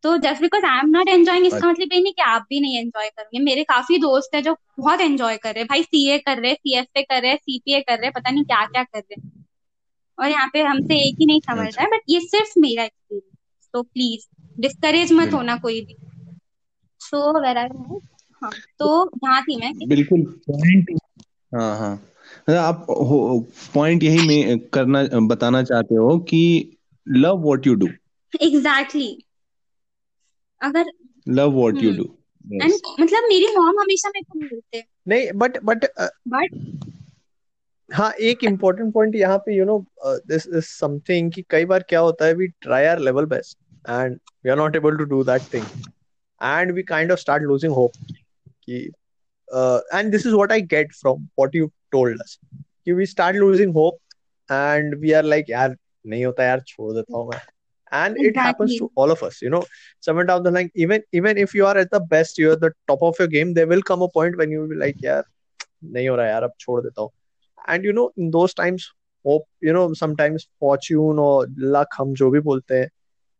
[0.05, 2.77] तो just because I am not enjoying इसका मतलब ये नहीं कि आप भी नहीं
[2.79, 6.37] एंजॉय करोगे। मेरे काफ़ी दोस्त है जो बहुत एंजॉय कर रहे हैं। भाई सीए कर
[6.37, 9.43] रहे सीएफए कर रहे सीपीए कर रहे पता नहीं क्या क्या कर रहे हैं।
[10.17, 13.67] और यहाँ पे हमसे एक ही नहीं समझ रहा है बट ये सिर्फ़ मेरा एक्सपीरियंस
[13.73, 14.25] तो प्लीज़
[14.61, 15.95] डिस्करेज मत होना कोई भी।
[17.01, 20.91] सो वेर हाँ तो यहाँ थी मैं। बिल्कुल पॉइंट
[21.51, 22.85] हाँ हाँ। मतलब आप
[23.73, 26.41] पॉइंट यही में करना बताना चाहते हो कि
[27.07, 27.87] love what you do
[28.41, 29.24] exactly
[30.65, 30.91] अगर
[31.27, 31.91] love what you.
[31.91, 32.03] Do
[32.53, 35.85] and मतलब मेरी मॉम हमेशा मेरे को बोलते नहीं बट बट
[36.27, 36.55] बट
[37.89, 41.99] हाँ एक इम्पोर्टेंट पॉइंट यहाँ पे you know this is something कि कई बार क्या
[41.99, 43.57] होता है we try our level best
[43.89, 45.65] and we are not able to do that thing
[46.41, 47.91] and we kind of start losing hope
[48.63, 48.79] कि
[49.93, 52.37] and this is what I get from what you told us
[52.85, 53.97] कि we start losing hope
[54.49, 55.75] and we are like यार
[56.05, 57.39] नहीं होता यार छोड़ देता हूँ मैं.
[57.91, 58.27] And exactly.
[58.27, 59.63] it happens to all of us you know
[59.99, 63.01] somewhere down the line even even if you are at the best you're the top
[63.01, 65.23] of your game there will come a point when you will be like यार
[65.83, 67.11] नहीं हो रहा यार अब छोड़ देता हूँ
[67.69, 68.91] and you know in those times
[69.25, 72.89] hope you know sometimes fortune or luck हम जो भी बोलते हैं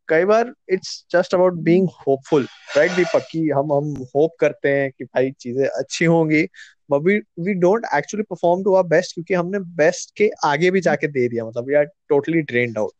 [0.09, 2.45] कई बार it's just about being hopeful
[2.77, 6.47] right दीपक कि हम हम hope करते हैं कि भाई चीज़ें अच्छी होंगी
[6.91, 10.81] but we we don't actually perform to our best क्योंकि हमने best के आगे भी
[10.81, 12.93] जाके दे दिया मतलब we are totally drained out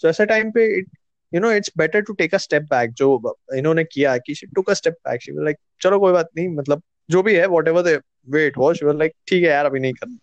[0.00, 0.90] so ऐसे टाइम पे it
[1.32, 4.70] you know it's better to take a step back जो इन्होंने किया कि she took
[4.70, 5.22] a step back.
[5.22, 6.48] She was like चलो कोई बात नहीं.
[6.56, 7.94] मतलब जो भी है whatever the
[8.28, 10.18] way it was she was like ठीक है यार अभी नहीं करना.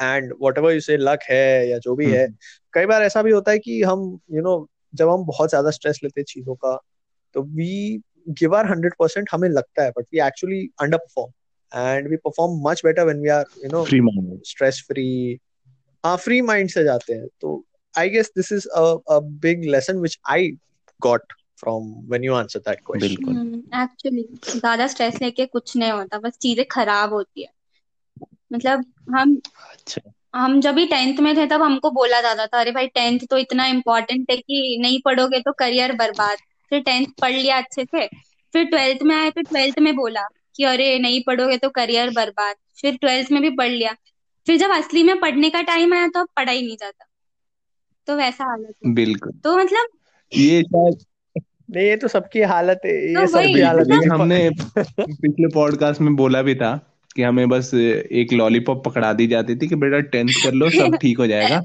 [0.00, 2.26] And whatever you say luck है या जो भी है
[2.74, 5.48] कई बार ऐसा भी होता है कि हम यू you नो know, जब हम बहुत
[5.48, 6.76] ज़्यादा स्ट्रेस लेते हैं चीज़ों का
[7.34, 10.60] तो we give our hundred percent हमें लगता है but we actually
[10.96, 11.32] underperform
[11.72, 14.00] and we perform much better when we are you know free
[14.48, 15.06] stress free
[16.04, 20.18] हाँ फ्री माइंड से जाते हैं तो I guess this is a big lesson which
[20.30, 20.50] I
[21.02, 26.18] got from when you answer that question बिल्कुल। Actually ज़्यादा stress लेके कुछ नहीं होता
[26.18, 27.48] बस चीज़ें खराब होती है।
[28.52, 28.84] मतलब
[29.16, 29.36] हम
[29.70, 33.26] अच्छा। हम जब भी टेंथ में थे तब हमको बोला जाता था अरे भाई टेंथ
[33.30, 36.38] तो इतना इम्पोर्टेंट है कि नहीं पढ़ोगे तो करियर बर्बाद।
[36.72, 38.06] फिर टेंथ पढ़ लिया अच्छे से
[38.54, 40.22] फिर ट्वेल्थ में आए तो ट्वेल्थ में बोला
[40.56, 43.94] कि अरे नहीं पढ़ोगे तो करियर बर्बाद। फिर ट्वेल्थ में भी पढ़ लिया।
[44.46, 47.04] फिर जब असली में पढ़ने का टाइम आया तो अब पढ़ा ही नहीं जाता।
[48.06, 49.86] तो वैसा हालत है बिल्कुल। तो मतलब
[50.36, 50.94] ये शायद
[51.76, 54.50] नहीं ये तो सबकी हालत है ये तो सबकी वही, हालत है। मतलब- हमने
[55.00, 59.68] पिछले पॉडकास्ट में बोला भी था कि हमें बस एक लॉलीपॉप पकड़ा दी जाती थी
[59.68, 61.56] कि बेटा टेंथ कर लो सब ठीक हो जाएगा।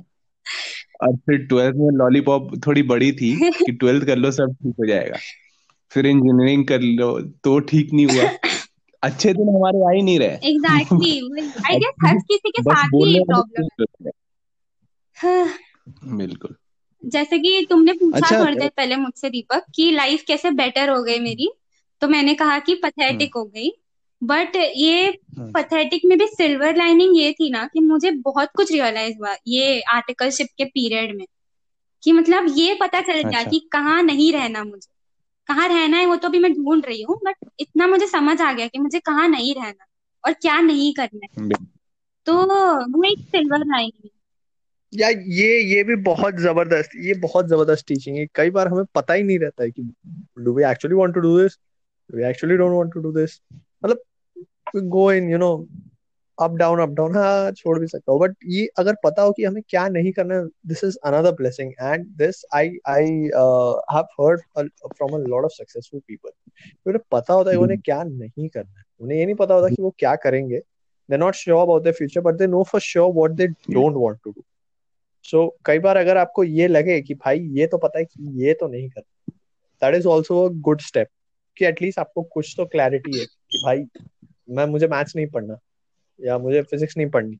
[1.02, 4.86] और फिर ट्वेल्थ में लॉलीपॉप थोड़ी बड़ी थी कि ट्वेल्थ कर लो सब ठीक हो
[4.86, 5.18] जाएगा।
[5.92, 8.30] फिर इंजीनियरिंग कर लो तो ठीक नहीं हुआ।
[9.04, 11.20] अच्छे दिन हमारे आ ही नहीं रहे। एग्जैक्टली
[11.66, 14.12] आई गेस हर किसी के साथ ही ये प्रॉब्लम है।
[15.24, 16.56] हैं। बिल्कुल।
[17.06, 21.04] जैसे कि तुमने पूछा अच्छा थोड़ी देर पहले मुझसे दीपक कि लाइफ कैसे बेटर हो
[21.04, 21.52] गई मेरी?
[22.02, 23.72] तो मैंने कहा कि पथेटिक हो गई।
[24.24, 28.72] बट ये हम्म, पथेटिक में भी सिल्वर लाइनिंग ये थी ना कि मुझे बहुत कुछ
[28.72, 31.26] रियलाइज़ हुआ ये आर्टिकलशिप के पीरियड में।
[32.04, 34.90] कि मतलब ये पता चल गया अच्छा। कि कहाँ नहीं रहना मुझे।
[35.48, 38.54] कहाँ रहना है वो तो अभी मैं ढूंढ रही हूँ बट इतना मुझे समझ आ
[38.54, 39.86] गया कि मुझे कहाँ नहीं रहना
[40.26, 41.58] और क्या नहीं करना है।
[42.26, 42.34] तो
[42.98, 44.10] वो एक सिल्वर लाइनिंग
[44.94, 49.14] या ये ये भी बहुत ज़बरदस्त ये बहुत ज़बरदस्त टीचिंग है। कई बार हमें पता
[49.14, 49.84] ही नहीं रहता है कि
[50.40, 51.58] do we actually want to do this
[52.10, 53.40] do we actually don't want to do this
[53.84, 54.02] मतलब
[54.90, 55.52] go in you know
[56.38, 59.44] up down up down हाँ छोड़ भी सकता हूँ। बट ये अगर पता हो कि
[59.44, 64.42] हमें क्या नहीं करना है this is another blessing and this I I have heard
[64.88, 66.30] from a lot of successful people
[66.86, 69.82] उन्हें पता होता है उन्हें क्या नहीं करना है। उन्हें ये नहीं पता होता कि
[69.82, 70.60] वो क्या करेंगे।
[71.10, 74.18] They not sure about their future but they know for sure what they don't want
[74.24, 74.44] to do
[75.32, 78.54] so कई बार अगर आपको ये लगे कि भाई ये तो पता है कि ये
[78.54, 79.34] तो नहीं करना
[79.82, 81.08] that is also a good step
[81.58, 83.86] कि एटलीस्ट आपको कुछ तो क्लैरिटी है कि भाई
[84.50, 85.60] मैं मुझे मैथ्स नहीं पढ़ना
[86.22, 87.38] या मुझे फिजिक्स नहीं पढ़नी।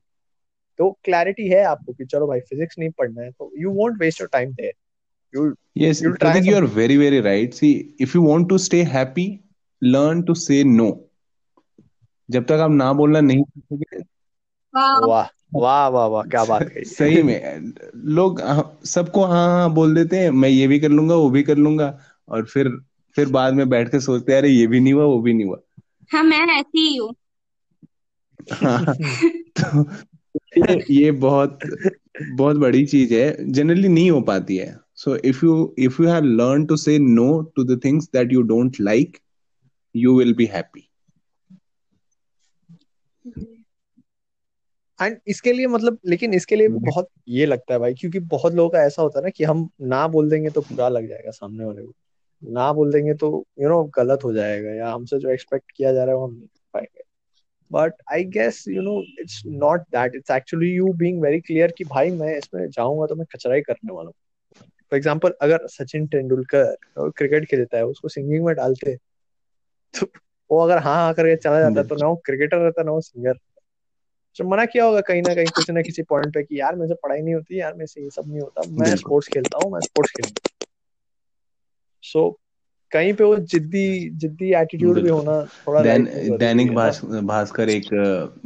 [0.78, 4.20] तो क्लैरिटी है आपको कि चलो भाई फिजिक्स नहीं पढ़ना है तो you won't waste
[4.20, 4.72] your time there
[5.36, 7.54] you Yes, You'll try you are very, very right.
[7.54, 7.74] See,
[8.06, 9.26] if you want to stay happy,
[9.84, 10.96] learn to say no.
[12.30, 13.98] जब तक आप ना बोलना नहीं सीखोगे
[15.06, 18.40] वाह। वाह वाह वाह क्या बात कही सही में लोग
[18.84, 21.98] सबको हाँ हाँ बोल देते हैं मैं ये भी कर लूँगा वो भी कर लूँगा
[22.28, 22.68] और फिर
[23.16, 25.58] फिर बाद में बैठ के सोचते अरे ये भी नहीं हुआ वो भी नहीं हुआ।
[26.12, 27.14] हाँ मैं ऐसी ही हूँ।
[28.52, 28.94] हाँ
[29.60, 29.84] तो
[30.58, 31.58] ये ये बहुत
[32.32, 36.24] बहुत बड़ी चीज़ है जनरली नहीं हो पाती है। So if you if you have
[36.24, 39.18] learn to say no to the things that you don't like
[39.96, 40.88] you will be happy
[45.00, 48.54] and इसके लिए मतलब लेकिन इसके लिए भी बहुत ये लगता है भाई क्योंकि बहुत
[48.54, 51.30] लोगों का ऐसा होता है ना कि हम ना बोल देंगे तो बुरा लग जाएगा
[51.30, 51.92] सामने वाले को।
[52.42, 55.70] ना बोल देंगे तो यू you नो know, गलत हो जाएगा या हमसे जो एक्सपेक्ट
[55.76, 57.02] किया जा रहा है वो हम नहीं कर पाएँगे।
[57.70, 61.84] But I guess you know it's not that it's actually you being very clear कि
[61.84, 64.14] भाई मैं इसमें जाऊँगा तो मैं कचरा ही करने वाला हूँ।
[64.60, 68.96] फॉर एग्ज़ाम्पल अगर सचिन तेंदुलकर क्रिकेट खेलता है उसको सिंगिंग में डालते
[69.94, 70.06] तो
[70.50, 73.38] वो अगर हाँ हाँ करके चला जाता तो ना वो क्रिकेटर रहता ना वो सिंगर
[74.38, 76.88] तो मना किया होगा कहीं ना कहीं किसी ना किसी पॉइंट पे कि यार मेरे
[76.88, 79.72] से पढ़ाई नहीं होती यार मेरे से ये सब नहीं होता। मैं स्पोर्ट्स खेलता हूँ
[79.72, 80.48] मैं स्पोर्ट्स खेलूँगा
[82.02, 82.40] सो
[82.92, 86.04] कहीं पे वो जिद्दी जिद्दी एटीट्यूड भी होना थोड़ा दैन,
[86.38, 87.88] दैनिक भास, भास्कर एक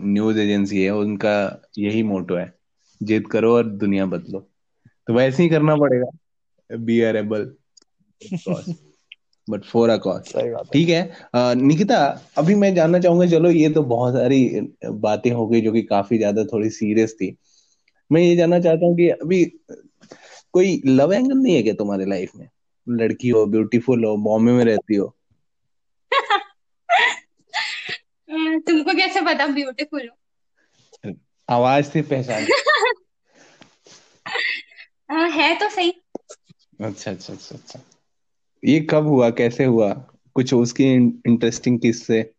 [0.01, 2.55] न्यूज़ एजेंसी है उनका यही मोटो है
[3.03, 4.41] जिद करो और दुनिया बदलो।
[5.07, 7.55] तो वैसे ही करना पड़ेगा। Be a rebel
[9.53, 11.13] but for a cause सही बात ठीक है?
[11.55, 15.83] निकिता अभी मैं जानना चाहूँगा चलो ये तो बहुत सारी बातें हो गई जो कि
[15.83, 17.37] काफ़ी ज़्यादा थोड़ी सीरियस थी।
[18.13, 19.53] मैं ये जानना चाहता हूँ कि अभी
[20.53, 22.49] कोई लव एंगल नहीं है क्या तुम्हारे लाइफ में?
[22.89, 25.17] लड़की हो ब्यूटीफुल हो बॉम्बे में रहती हो।
[28.67, 30.17] तुमको कैसे पता ब्यूटीफुल हो?
[31.49, 32.47] आवाज़ से पहचान।
[35.11, 36.03] है तो सही।
[36.81, 37.81] अच्छा अच्छा अच्छा अच्छा।
[38.65, 39.31] ये कब हुआ?
[39.31, 39.93] कैसे हुआ?
[40.35, 42.33] कुछ उसकी इंटरेस्टिंग किस्से।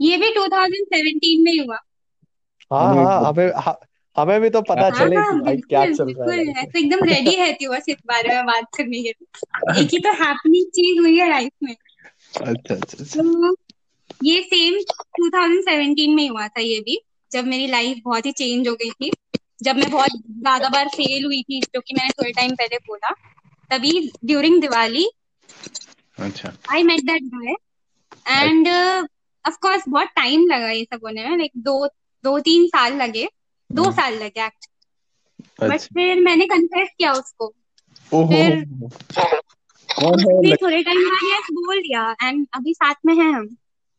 [0.00, 1.78] ये भी 2017 में हुआ।
[2.72, 3.78] हाँ हाँ हमें हाँ,
[4.16, 6.76] हमें भी तो पता हाँ चले हाँ कि भाई क्या चल रहा है। बिल्कुल। लाइफ
[6.76, 10.12] एकदम रेडी रहती हूँ बस इस बारे में बात करने के लिए। एक ही तो
[10.12, 11.76] हैपनिंग चीज़ हुई है लाइफ में।
[12.40, 13.56] अच्छा अच्छा अच्छा। तो
[14.24, 14.74] ये सेम
[15.20, 17.00] 2017 में हुआ था ये भी
[17.32, 19.10] जब मेरी लाइफ बहुत ही चेंज हो गई थी।
[19.62, 23.14] जब मैं बहुत ज़्यादा बार फेल हुई थी जो कि मैंने थोड़े टाइम पहले बोला।
[23.74, 25.10] तभी ड्यूरिंग दिवाली
[26.18, 27.54] अच्छा। I met that guy
[28.42, 28.68] and
[29.46, 31.86] of course बहुत टाइम लगा ये सब होने में लाइक दो
[32.24, 33.28] दो तीन साल लगे।
[33.72, 37.48] दो हम्म। साल लगे एक्चुअली बट अच्छा। फिर मैंने कन्फेस किया उसको।
[38.14, 38.64] फिर?
[40.56, 43.56] थोड़े टाइम बाद यस बोल दिया एंड अभी साथ में हैं हम।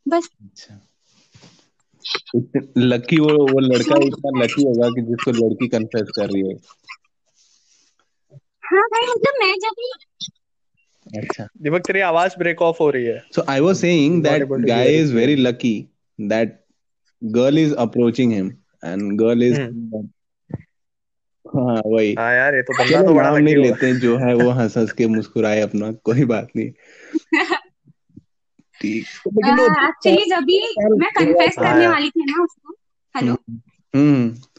[0.08, 0.82] बस। अच्छा।
[2.78, 6.56] लकी वो वो लड़का इतना लकी होगा कि जिसको लड़की कन्फेस कर रही है।
[8.66, 9.92] हाँ भाई मतलब मैं जब भी
[11.20, 14.42] अच्छा। दीपक तेरी आवाज़ ब्रेक ऑफ़ हो रही है। So I was saying Not that
[14.42, 15.44] able to guy hear is it very clearly.
[15.44, 16.66] lucky that
[17.22, 19.58] girl is approaching him and girl is
[21.46, 24.78] हाँ वही। हाँ यार ये तो बंदा तो बड़ा नहीं लेते जो है वो हंस
[24.78, 26.72] हंस के मुस्कुराए अपना कोई बात नहीं।
[28.82, 30.60] ठीक। एक्चुअली जब भी
[31.00, 32.74] मैं कन्फेस हाँ करने वाली थी ना उसको
[33.16, 34.55] हेलो हम्म अ,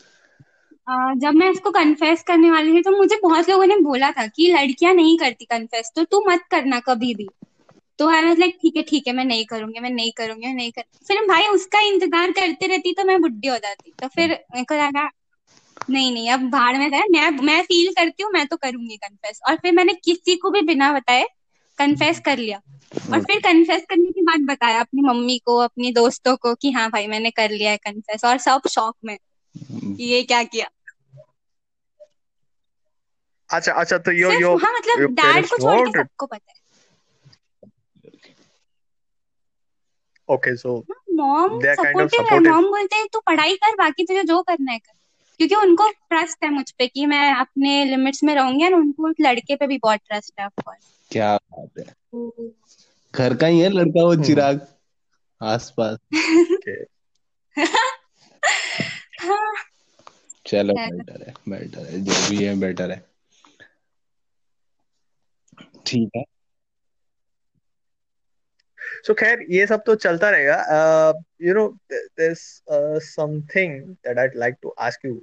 [0.88, 4.46] जब मैं इसको कन्फेस करने वाली थी तो मुझे बहुत लोगों ने बोला था कि
[4.53, 7.27] लड़कियाँ नहीं करती कन्फेस तो तू मत करना कभी भी।
[7.99, 10.70] तो आई वाज लाइक ठीक है ठीक है, मैं नहीं करूँगी, मैं नहीं करूँगी नहीं
[10.72, 14.64] कर फिर भाई उसका इंतज़ार करते रहती तो मैं बुढ़ी हो जाती। तो फिर मेरे
[14.64, 15.09] को लगा,
[15.90, 19.40] नहीं नहीं, अब भाड़ में जाए मैं मैं फील करती हूँ, मैं तो करूँगी कन्फेस
[19.49, 21.27] और फिर मैंने किसी को भी बिना बताए
[21.79, 22.61] कन्फेस कर लिया।
[23.12, 26.88] और फिर कन्फेस करने के बाद बताया अपनी मम्मी को, अपने दोस्तों को कि हाँ
[26.90, 29.16] भाई मैंने कर लिया है कन्फेस और सब शौक में
[30.01, 30.68] ये क्या किया।
[33.50, 36.66] अच्छा अच्छा तो यो यो हाँ मतलब डैड को छोड़ के सबको पता है।
[40.30, 40.82] Okay, so
[41.14, 44.92] मॉम सपोर्टिव है मॉम बोलते हैं तू पढ़ाई कर बाकी तुझे जो करना है कर।
[45.38, 49.16] क्योंकि उनको ट्रस्ट है मुझ पे कि मैं अपने लिमिट्स में रहूँगी और उनको उस
[49.20, 50.78] लड़के पे भी बहुत ट्रस्ट है ऑफकोर्स
[51.11, 51.94] क्या बात है।
[53.14, 54.66] घर का ही है लड़का वो हम्म। चिराग
[55.42, 55.98] आसपास.
[59.18, 59.54] हाँ।
[60.46, 63.15] चलो। बेटर है बेटर है जो भी है बेटर है।
[65.96, 66.24] ठीक है।
[69.06, 71.66] सो खैर ये सब तो चलता रहेगा। You know
[73.00, 75.14] something that I'd like to ask you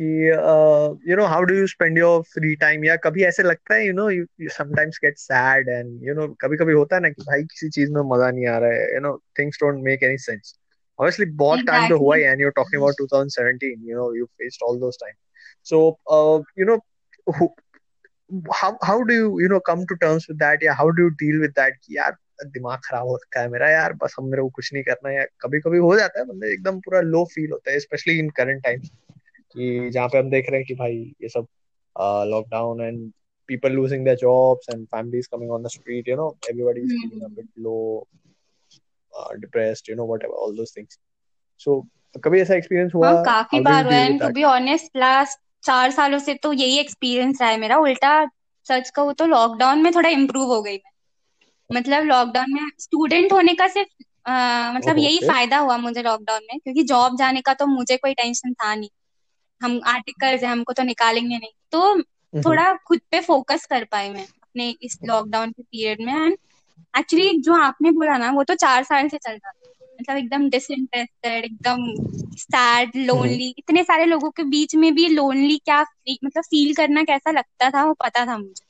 [0.00, 0.04] कि
[1.10, 3.92] you know how do you spend your free time या कभी ऐसे लगता है you
[3.92, 7.42] know you sometimes get sad and you know कभी कभी होता है ना कि भाई
[7.42, 10.54] किसी चीज़ में मज़ा नहीं आ रहा है you know things don't make any sense
[10.98, 14.62] obviously बहुत टाइम तो हुआ है and you talking about 2017 you know you faced
[14.62, 15.14] all those time
[15.64, 15.78] so
[16.58, 16.76] you know
[18.61, 21.13] how how do you you know come to terms with that या how do you
[21.21, 24.41] deal with that कि यार दिमाग खराब हो रखा है मेरा यार बस हम मेरे
[24.41, 27.51] को कुछ नहीं करना है कभी कभी हो जाता है बंदे एकदम पूरा लो फील
[27.51, 28.89] होता है स्पेशली इन करंट टाइम्स
[29.55, 31.47] कि जहाँ पे हम देख रहे हैं कि भाई ये सब
[32.35, 33.11] lockdown and
[33.49, 37.21] people losing their jobs and families coming on the street you know everybody is feeling
[37.21, 37.35] a hmm.
[37.35, 37.85] bit low
[39.13, 40.99] uh, depressed you know whatever all those things
[41.61, 41.77] so
[42.23, 44.25] कभी ऐसा एक्सपीरियंस हुआ हाँ काफी how do you बार हुआ deal है with to
[44.25, 48.24] that be honest last चार सालों से तो यही एक्सपीरियंस रहा है मेरा। उल्टा
[48.66, 50.90] सच कहूँ तो लॉकडाउन में थोड़ा इम्प्रूव हो गई मैं।
[51.70, 56.58] मतलब लॉकडाउन में स्टूडेंट होने का सिर्फ़ अ, मतलब यही फ़ायदा हुआ मुझे लॉकडाउन में
[56.60, 58.88] क्योंकि जॉब जाने का तो मुझे कोई टेंशन था नहीं।
[59.60, 64.10] हम आर्टिकल्स है हमको तो निकालेंगे नहीं। तो हम्म, थोड़ा खुद पे फोकस कर पाई
[64.10, 66.36] मैं अपने इस लॉकडाउन के पीरियड में। एंड
[66.98, 69.63] एक्चुअली जो आपने बोला ना वो तो चार साल से चल रहा था।
[70.00, 71.94] मतलब एकदम डिसइंटरेस्टेड एकदम
[72.36, 75.82] सैड लोनली इतने सारे लोगों के बीच में भी लोनली क्या
[76.24, 78.64] मतलब फील करना कैसा लगता था वो पता था मुझे।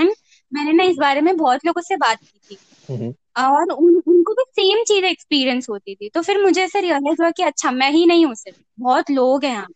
[0.00, 0.10] एंड
[0.52, 2.58] मैंने ना इस बारे में बहुत लोगों से बात की थी।
[2.90, 7.22] हम्म, और उन, उनको भी सेम चीज़ एक्सपीरियंस होती थी। तो फिर मुझे ऐसे रियलाइज़
[7.22, 9.66] हुआ कि अच्छा मैं ही नहीं हूँ सिर्फ़ बहुत लोग हैं यहाँ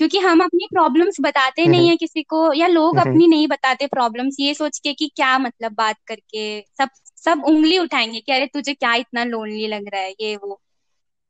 [0.00, 4.36] क्योंकि हम अपनी प्रॉब्लम्स बताते नहीं है किसी को या लोग। अपनी नहीं बताते प्रॉब्लम्स
[4.40, 6.88] ये सोच के कि क्या मतलब बात करके सब
[7.24, 10.60] सब उंगली उठाएँगे कि अरे तुझे क्या इतना लोनली लग रहा है ये वो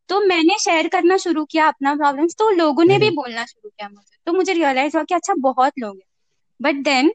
[0.09, 3.89] तो मैंने शेयर करना शुरू किया अपना प्रॉब्लम्स तो लोगों ने भी। बोलना शुरू किया
[3.89, 6.09] मुझे तो मुझे रियलाइज़ हुआ कि अच्छा बहुत लोग हैं
[6.63, 7.13] बट देन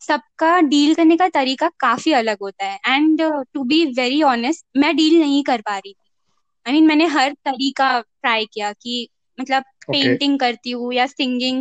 [0.00, 3.22] सबका डील करने का तरीका काफ़ी अलग होता है and
[3.54, 6.10] to be very honest मैं डील नहीं कर पा रही थी
[6.66, 9.08] आई I मीन mean, मैंने हर तरीका ट्राई किया कि
[9.40, 9.64] मतलब.
[9.88, 11.58] पेंटिंग करती हूँ या सिंगिंग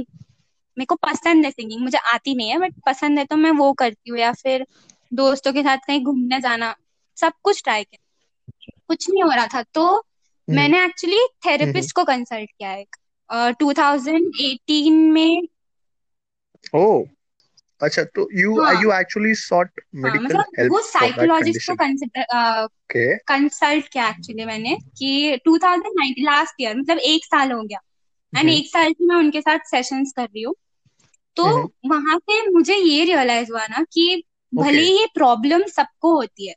[0.78, 3.72] मेरे को पसंद है सिंगिंग मुझे आती नहीं है बट पसंद है तो मैं वो
[3.74, 4.66] करती हूँ या फिर
[5.12, 6.76] दोस्तों के साथ कहीं घूमने जाना
[7.18, 12.04] सब कुछ ट्राई किया कुछ नहीं हो रहा था तो हम्म। मैंने एक्चुअली थेरेपिस्ट को
[12.04, 12.96] कंसल्ट किया एक
[13.60, 15.48] टू थाउज़ेंड एटीन में
[16.74, 17.04] Oh,
[17.82, 21.76] अच्छा तो you हाँ। you actually sought हाँ, medical मतलब वो साइकोलॉजिस्ट को.
[23.28, 27.80] कंसल्ट किया एक्चुअली मैंने कि 2019 लास्ट ईयर मतलब एक साल हो गया
[28.34, 30.56] एंड। एक साल से मैं उनके साथ सेशंस कर रही हूँ
[31.38, 36.48] तो हम्म। वहाँ से मुझे ये रियलाइज़ हुआ ना कि भले ही प्रॉब्लम सबको होती
[36.48, 36.56] है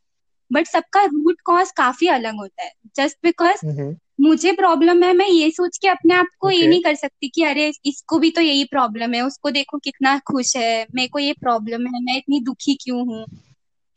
[0.51, 5.27] बट सबका रूट कॉज काफ़ी अलग होता है जस्ट बिकॉज़ हम्म। मुझे प्रॉब्लम है मैं
[5.27, 8.41] ये सोच के अपने आप को ये नहीं कर सकती कि अरे इसको भी तो
[8.41, 12.39] यही प्रॉब्लम है उसको देखो कितना खुश है मेरे को ये प्रॉब्लम है मैं इतनी
[12.39, 13.25] दुखी क्यों हूँ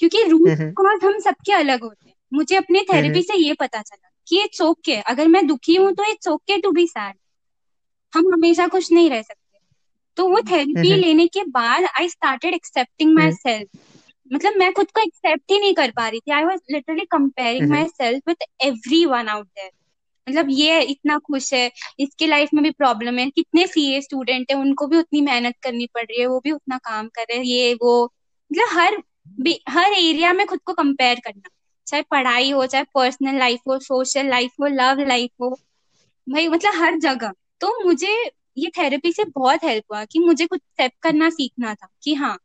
[0.00, 4.08] क्योंकि रूट। कॉज हम सबके अलग होते हैं मुझे अपने थेरेपी से ये पता चला
[4.26, 7.14] कि इट्स ओके अगर मैं दुखी हूँ तो it's okay to be sad
[8.18, 9.58] हम हमेशा खुश नहीं रह सकते।
[10.16, 13.68] तो वो थेरेपी हम्म। लेने के बाद I started accepting myself
[14.30, 17.64] मतलब मैं खुद को एक्सेप्ट ही नहीं कर पा रही थी। I was literally comparing
[17.64, 18.44] hmm. Myself with
[19.06, 19.70] everyone out there
[20.26, 24.56] मतलब ये इतना खुश है इसके लाइफ में भी प्रॉब्लम है। कितने सीए स्टूडेंट है
[24.56, 27.44] उनको भी उतनी मेहनत करनी पड़ रही है वो भी उतना काम कर रहे हैं
[27.44, 28.04] ये वो।
[28.50, 29.02] मतलब हर
[29.68, 31.48] हर एरिया में खुद को कंपेयर करना।
[31.86, 35.48] चाहे पढ़ाई हो चाहे पर्सनल लाइफ हो सोशल लाइफ हो लव लाइफ हो।
[36.26, 38.12] भाई मतलब हर जगह। तो मुझे
[38.58, 42.38] ये थेरेपी से बहुत हेल्प हुआ कि मुझे कुछ एक्सेप्ट करना सीखना था कि हाँ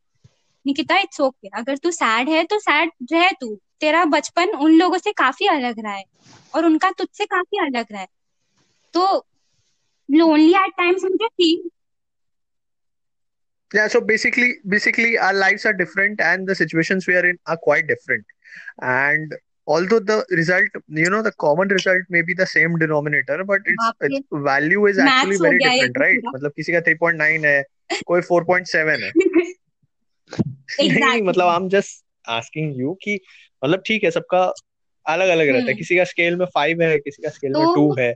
[0.68, 4.97] निकिता इट्स ओके अगर तू सैड है तो सैड रह तू। तेरा बचपन उन लोगों
[4.97, 6.03] से काफ़ी अलग रहा है
[6.55, 8.07] और उनका तुझसे काफ़ी अलग रहा है।
[8.93, 9.28] तो
[10.11, 11.70] लोनली एट टाइम्स मुझे feel
[13.72, 17.57] Yeah, so basically, basically, our lives are different, and the situations we are in are
[17.57, 18.26] quite different.
[18.82, 19.34] and
[19.68, 23.86] although the result you know the common result may be the same denominator but its,
[24.01, 27.64] its value is actually very different तो right मतलब किसी का 3.9 है
[28.07, 29.11] कोई 4.7 है।
[30.82, 33.20] नहीं मतलब I am just asking you कि
[33.66, 34.53] मतलब ठीक है सबका
[35.05, 37.66] अलग अलग रहता है। हम्म। किसी का स्केल में फाइव है किसी का स्केल में
[37.66, 38.16] तो टू है।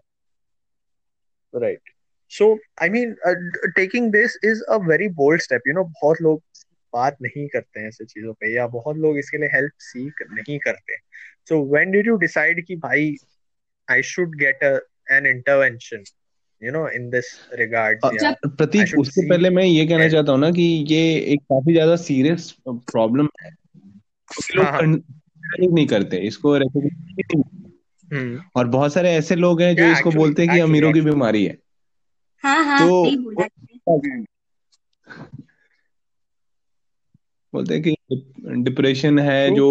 [1.55, 1.79] Right
[2.29, 3.15] so I mean
[3.75, 6.43] taking this is a very bold step you know बहुत लोग
[6.93, 10.59] बात नहीं करते हैं ऐसे चीज़ों पे या बहुत लोग इसके लिए हेल्प सीख नहीं
[10.59, 10.95] करते।
[11.49, 13.15] So when did you decide कि भाई
[13.91, 14.63] I should get
[15.11, 16.03] an intervention
[16.63, 17.49] you know in this
[18.03, 21.95] I Prateek उससे पहले मैं ये कहना चाहता हूँ ना कि ये एक काफ़ी ज़्यादा
[21.95, 23.49] सीरियस प्रॉब्लम है।
[24.29, 26.55] हाँ लोग हाँ नहीं करते इसको
[28.13, 30.93] हम्म। और बहुत सारे ऐसे लोग हैं जो या इसको एक्चुअली बोलते हैं कि अमीरों
[30.93, 31.57] की बीमारी है।
[32.43, 33.11] हाँ हाँ तो
[37.57, 37.95] बोलते हैं कि
[38.63, 39.67] डिप्रेशन है जो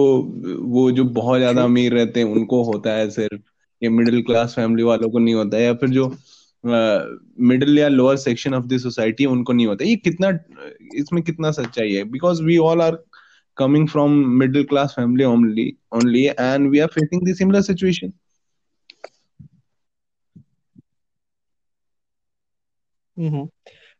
[0.77, 3.41] वो जो बहुत ज़्यादा अमीर रहते हैं उनको होता है सिर्फ़
[3.83, 6.07] ये मिडिल क्लास फैमिली वालों को नहीं होता है या फिर जो
[7.49, 10.31] मिडिल या lower section of the society उनको नहीं होता। ये कितना
[10.97, 12.05] इसमें कितना सच्चाई है?
[12.05, 12.99] Because we all are
[13.57, 18.13] coming from middle class family only only and we are facing the similar situation.
[23.17, 23.49] हम्म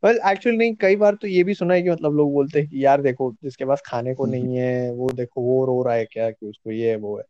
[0.05, 2.69] वेल एक्चुअली नहीं कई बार तो ये भी सुना है कि मतलब लोग बोलते हैं
[2.69, 6.05] कि यार देखो जिसके पास खाने को नहीं है वो देखो वो रो रहा है
[6.05, 7.25] क्या कि उसको ये है वो है।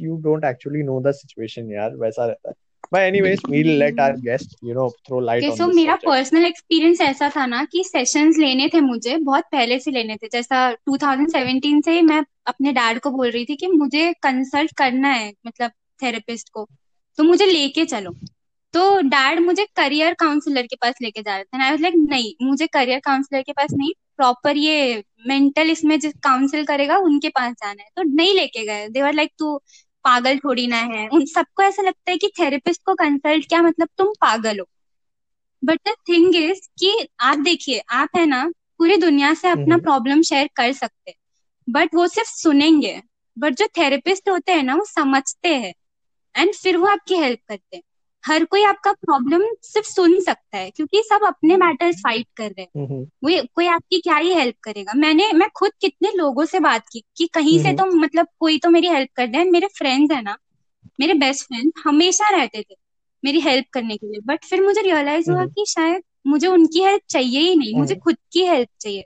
[0.00, 2.54] You don't actually know the situation यार वैसा रहता है।
[2.94, 6.44] बट एनीवेज बिल्कुल। We'll let our guest you know throw light on so मेरा पर्सनल
[6.44, 10.76] एक्सपीरियंस ऐसा था ना कि सेशंस लेने थे मुझे बहुत पहले से लेने थे। जैसा
[10.88, 15.70] 2017 से मैं अपने डैड को बोल रही थी कि मुझे कंसल्ट करना है मतलब
[16.02, 16.68] थेरेपिस्ट को।
[17.16, 18.14] तो मुझे लेके चलो।
[18.74, 22.32] तो डैड मुझे करियर काउंसलर के पास लेके जा रहे थे। आई वाज लाइक नहीं
[22.42, 27.52] मुझे करियर काउंसलर के पास नहीं। प्रॉपर ये मेंटल इसमें जिस काउंसिल करेगा उनके पास
[27.52, 29.56] जाना है। तो नहीं लेके गए। दे वर लाइक तू
[30.04, 33.88] पागल थोड़ी ना है। उन सबको ऐसा लगता है कि थेरेपिस्ट को कंसल्ट क्या मतलब?
[33.98, 34.66] तुम पागल हो।
[35.64, 38.44] बट द थिंग इज़ कि आप देखिए आप है ना
[38.78, 41.14] पूरी दुनिया से अपना हम्म। प्रॉब्लम शेयर कर सकते
[41.68, 43.00] बट वो सिर्फ़ सुनेंगे।
[43.38, 45.72] बट जो थेरेपिस्ट होते हैं ना वो समझते हैं।
[46.34, 47.82] एंड फिर वो आपकी हेल्प करते हैं।
[48.24, 52.62] हर कोई आपका प्रॉब्लम सिर्फ़ सुन सकता है क्योंकि सब अपने मैटर्स फाइट कर रहे
[52.62, 54.92] हैं। हम्म वो कोई आपकी क्या ही हेल्प करेगा?
[54.96, 58.58] मैंने मैं खुद कितने लोगों से बात की कि कहीं से तो हम्म मतलब कोई
[58.58, 60.36] तो मेरी हेल्प कर दे मेरे फ्रेंड्स है ना
[61.00, 62.74] मेरे बेस्ट फ्रेंड हमेशा रहते थे
[63.24, 66.82] मेरी हेल्प करने के लिए। बट फिर मुझे रियलाइज़ हुआ हम्म। कि शायद मुझे उनकी
[66.82, 69.04] हेल्प चाहिए ही नहीं मुझे हम्म। खुद की हेल्प चाहिए।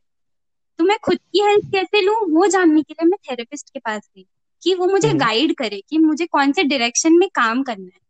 [0.79, 2.17] तो मैं खुद की हेल्प कैसे लूँ?
[2.31, 4.27] वो जानने के लिए मैं थेरेपिस्ट के पास गई
[4.63, 8.03] कि वो मुझे हम्म। गाइड करे कि मुझे कौन से डायरेक्शन में काम करना है।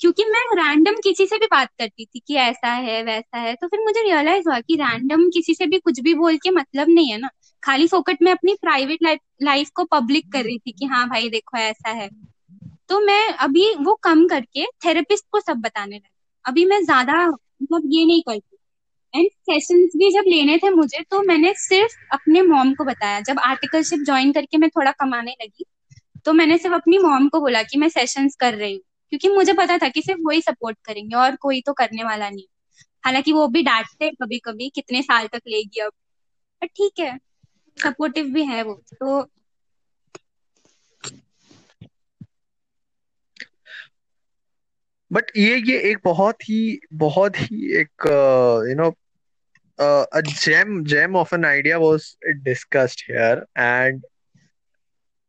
[0.00, 3.68] क्योंकि मैं रैंडम किसी से भी बात करती थी कि ऐसा है, वैसा है तो
[3.68, 7.10] फिर मुझे रियलाइज़ हुआ कि रैंडम किसी से भी कुछ भी बोल के मतलब नहीं
[7.10, 7.28] है ना।
[7.62, 11.58] खाली फोकट में अपनी प्राइवेट लाइफ को पब्लिक कर रही थी कि हाँ भाई देखो
[11.58, 12.08] ऐसा है।
[12.88, 16.10] तो मैं अभी वो कम करके थेरेपिस्ट को सब बताने लगी।
[16.44, 18.56] अभी मैं ज़्यादा मतलब ये नहीं करती।
[19.14, 23.38] एंड सेशंस भी जब लेने थे मुझे तो मैंने सिर्फ़ अपने मॉम को बताया। जब
[23.40, 25.64] आर्टिकलशिप ज्वाइन करके मैं थोड़ा कमाने लगी
[26.26, 28.82] तो मैंने सिर्फ़ अपनी मॉम को बोला कि मैं सेशंस कर रही हूँ।
[29.12, 32.46] क्योंकि मुझे पता था कि सिर्फ़ वही सपोर्ट करेंगे और कोई तो करने वाला नहीं।
[33.04, 35.92] हालाँकि वो भी डांटते कभी कभी कितने साल तक लेगी अब।
[36.62, 37.16] पर ठीक है
[37.76, 39.22] सपोर्टिव भी है वो तो
[45.10, 46.58] बट ये ये एक बहुत ही
[46.94, 48.06] बहुत ही एक
[48.68, 48.92] you know
[49.78, 52.04] a gem gem of an idea was
[52.44, 54.04] discussed here and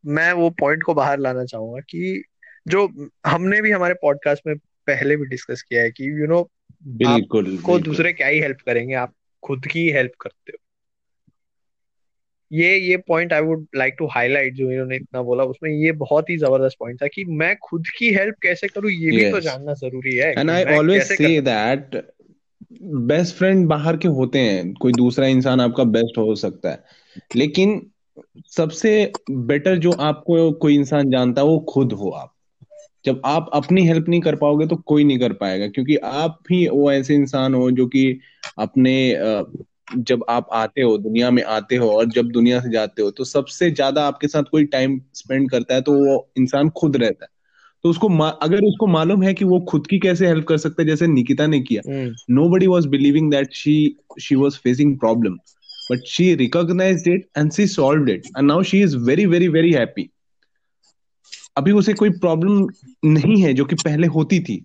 [0.03, 2.23] मैं वो पॉइंट को बाहर लाना चाहूँगा कि
[2.67, 6.51] जो हमने भी हमारे पॉडकास्ट में पहले भी डिस्कस किया है कि यू नो
[6.87, 8.93] बिल्कुल बिल्कुल। दूसरे क्या ही हेल्प करेंगे?
[8.93, 9.13] आप
[9.43, 10.63] खुद की हेल्प करते हो।
[12.51, 16.29] ये ये point I would like to highlight जो इन्होंने इतना बोला उसमें ये बहुत
[16.29, 19.73] ही ज़बरदस्त पॉइंट था कि मैं खुद की हेल्प कैसे करूँ ये भी तो जानना
[19.73, 22.07] ज़रूरी है एंड कि I always say that
[22.83, 26.83] best friend बाहर के होते हैं कोई दूसरा इंसान आपका बेस्ट हो सकता है।
[27.35, 27.91] लेकिन
[28.45, 32.36] सबसे बेटर जो आपको कोई इंसान जानता है वो खुद हो आप।
[33.05, 36.67] जब आप अपनी हेल्प नहीं कर पाओगे तो कोई नहीं कर पाएगा क्योंकि आप ही
[36.67, 38.19] वो ऐसे इंसान हो जो कि
[38.59, 38.95] अपने
[39.97, 43.23] जब आप आते हो दुनिया में आते हो और जब दुनिया से जाते हो तो
[43.23, 47.29] सबसे ज़्यादा आपके साथ कोई टाइम स्पेंड करता है तो वो इंसान खुद रहता है।
[47.83, 50.87] तो उसको अगर उसको मालूम है कि वो खुद की कैसे हेल्प कर सकता है
[50.87, 55.37] जैसे निकिता ने किया। हम्म। Nobody was believing that she she was facing problem
[55.89, 59.73] but she recognized it and she solved it and now she is very very very
[59.73, 60.09] happy
[61.57, 62.67] अभी उसे कोई प्रॉब्लम
[63.05, 64.57] नहीं है जो कि पहले होती थी।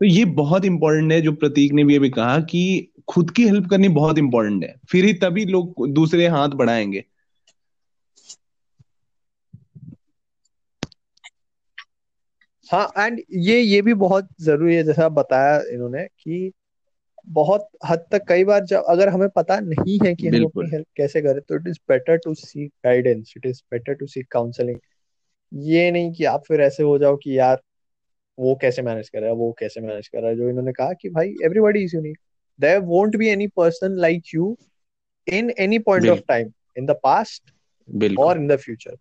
[0.00, 2.62] तो ये बहुत इंपॉर्टेंट है जो प्रतीक ने भी अभी कहा कि
[3.08, 7.04] खुद की हेल्प करनी बहुत इंपॉर्टेंट है। फिर ही तभी लोग दूसरे हाथ बढ़ाएँगे।
[12.70, 16.50] हाँ एंड ये ये भी बहुत ज़रूरी है जैसा बताया इन्होंने कि
[17.28, 20.86] बहुत हद तक कई बार जब अगर हमें पता नहीं है कि हम अपनी हेल्प
[20.96, 24.78] कैसे करें तो it is better to seek guidance it is better to seek counselling
[25.52, 27.60] ये नहीं कि आप फिर ऐसे हो जाओ कि यार
[28.38, 30.92] वो कैसे मैनेज कर रहा है वो कैसे मैनेज कर रहा है जो इन्होंने कहा
[30.92, 32.18] कि भाई everybody is unique
[32.60, 34.56] there won't be any person like you
[35.28, 36.86] in any point of time in
[38.58, 38.94] future.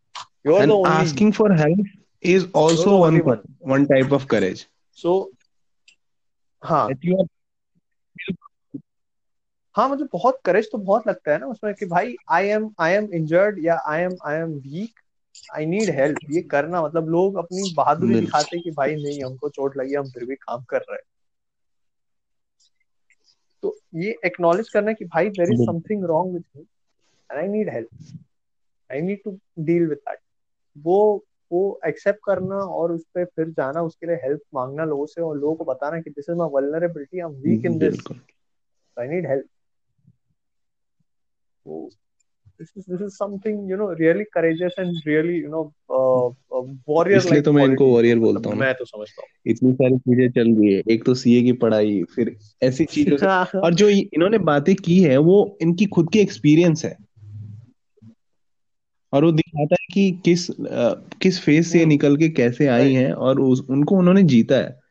[0.43, 1.79] You're the and only you asking for help
[2.21, 3.87] is you're also the one only one one.
[3.87, 4.67] type of courage.
[4.91, 5.29] So
[6.63, 6.89] हाँ।
[9.75, 12.93] हाँ मुझे बहुत करेज तो बहुत लगता है ना उसमें कि भाई I am I
[12.93, 14.99] am injured या I am I am weak
[15.55, 19.77] I need help ये करना मतलब लोग अपनी बहादुरी दिखाते कि भाई नहीं हमको चोट
[19.77, 21.03] लगी हम फिर भी काम कर रहे हैं।
[23.63, 27.69] तो ये एक्नॉलेज करना कि भाई there is something wrong with me and I need
[27.69, 27.89] help
[28.91, 30.19] I need to deal with that
[30.77, 35.21] वो वो एक्सेप्ट करना और उस पर फिर जाना उसके लिए हेल्प मांगना लोगों से
[35.21, 37.99] और लोगों को बताना कि this is my vulnerability I am weak in this
[38.97, 39.49] I need help
[42.59, 46.27] this is this is something you know really courageous and really you know uh,
[46.57, 49.73] uh, warrior इसलिए like तो मैं इनको मतलब बोलता हूँ। मैं तो समझता हूँ। इतनी
[49.73, 53.25] सारी चीज़ें चल रही है। एक तो सीए की पढ़ाई फिर ऐसी चीज़ों से
[53.59, 56.97] और जो इन्होंने बातें की है वो इनकी खुद की एक्सपीरियंस है।
[59.13, 63.11] और वो दिखाता है कि किस अ, किस फ़ेज़ से निकल के कैसे आई हैं
[63.13, 64.85] और उस, उनको उन्होंने जीता है।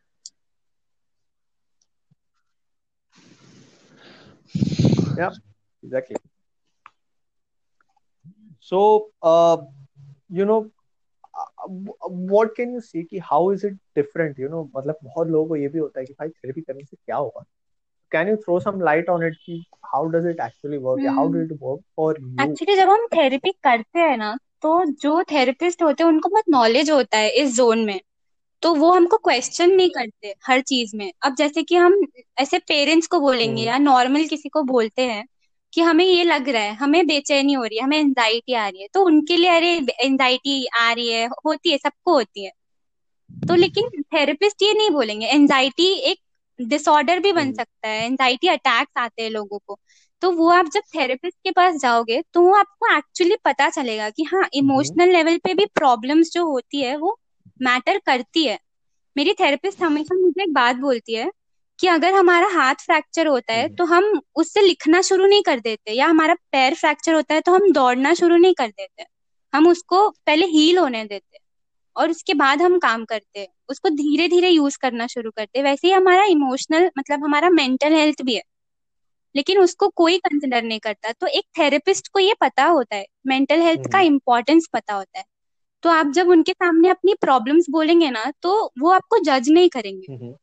[5.18, 5.30] Yeah.
[5.82, 6.33] Exactly.
[8.72, 8.80] So
[9.26, 9.56] uh,
[10.36, 10.60] you know
[12.30, 14.40] what can you see कि how is it different?
[14.40, 16.96] You know मतलब बहुत लोगों को ये भी होता है कि भाई थेरेपी करने से
[16.96, 17.44] क्या होगा?
[18.14, 21.00] Can you throw some light on it कि how does it actually work?
[21.00, 22.40] या how did it work for you?
[22.40, 26.90] Actually जब हम थेरेपी करते हैं ना तो जो थेरेपिस्ट होते हैं उनको बहुत नॉलेज
[26.90, 28.00] होता है इस जोन में।
[28.62, 32.06] तो वो हमको क्वेश्चन नहीं करते हर चीज़ में। अब जैसे कि हम
[32.38, 35.26] ऐसे पेरेंट्स को बोलेंगे हम्म या नॉर्मल किसी को बोलते हैं
[35.74, 38.82] कि हमें ये लग रहा है हमें बेचैनी हो रही है हमें एंजाइटी आ रही
[38.82, 42.52] है। तो उनके लिए अरे एंजाइटी आ रही है होती है सबको होती है।
[43.48, 46.18] तो लेकिन थेरेपिस्ट ये नहीं बोलेंगे। एंजाइटी एक
[46.58, 49.78] डिसऑर्डर भी बन हम्म। सकता है। एंजाइटी अटैक्स आते हैं लोगों को।
[50.22, 54.22] तो वो आप जब थेरेपिस्ट के पास जाओगे तो वो आपको एक्चुअली पता चलेगा कि
[54.22, 57.18] हाँ हम्म। इमोशनल लेवल पे भी प्रॉब्लम्स जो होती है वो
[57.62, 58.58] मैटर करती है।
[59.16, 61.30] मेरी थेरेपिस्ट हमेशा मुझे एक बात बोलती है
[61.78, 65.60] कि अगर हमारा हाथ फ्रैक्चर होता है हम्म। तो हम उससे लिखना शुरू नहीं कर
[65.60, 69.04] देते या हमारा पैर फ्रैक्चर होता है तो हम दौड़ना शुरू नहीं कर देते।
[69.52, 71.38] हम उसको पहले हील होने देते
[71.96, 75.86] और उसके बाद हम काम करते हैं उसको धीरे धीरे यूज़ करना शुरू करते। वैसे
[75.86, 78.42] ही हमारा इमोशनल मतलब हमारा मेंटल हेल्थ भी है
[79.34, 83.60] लेकिन उसको कोई कंसिडर नहीं करता। तो एक थेरेपिस्ट को ये पता होता है मेंटल
[83.60, 85.24] हेल्थ का हम्म। इम्पोर्टेंस पता होता है।
[85.82, 90.12] तो आप जब उनके सामने अपनी प्रॉब्लम्स बोलेंगे ना तो वो आपको जज नहीं करेंगे।
[90.12, 90.34] हम्म।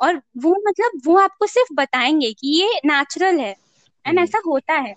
[0.00, 4.74] और वो मतलब वो आपको सिर्फ़ बताएँगे कि ये नेचुरल है एंड हम्म। ऐसा होता
[4.74, 4.94] है।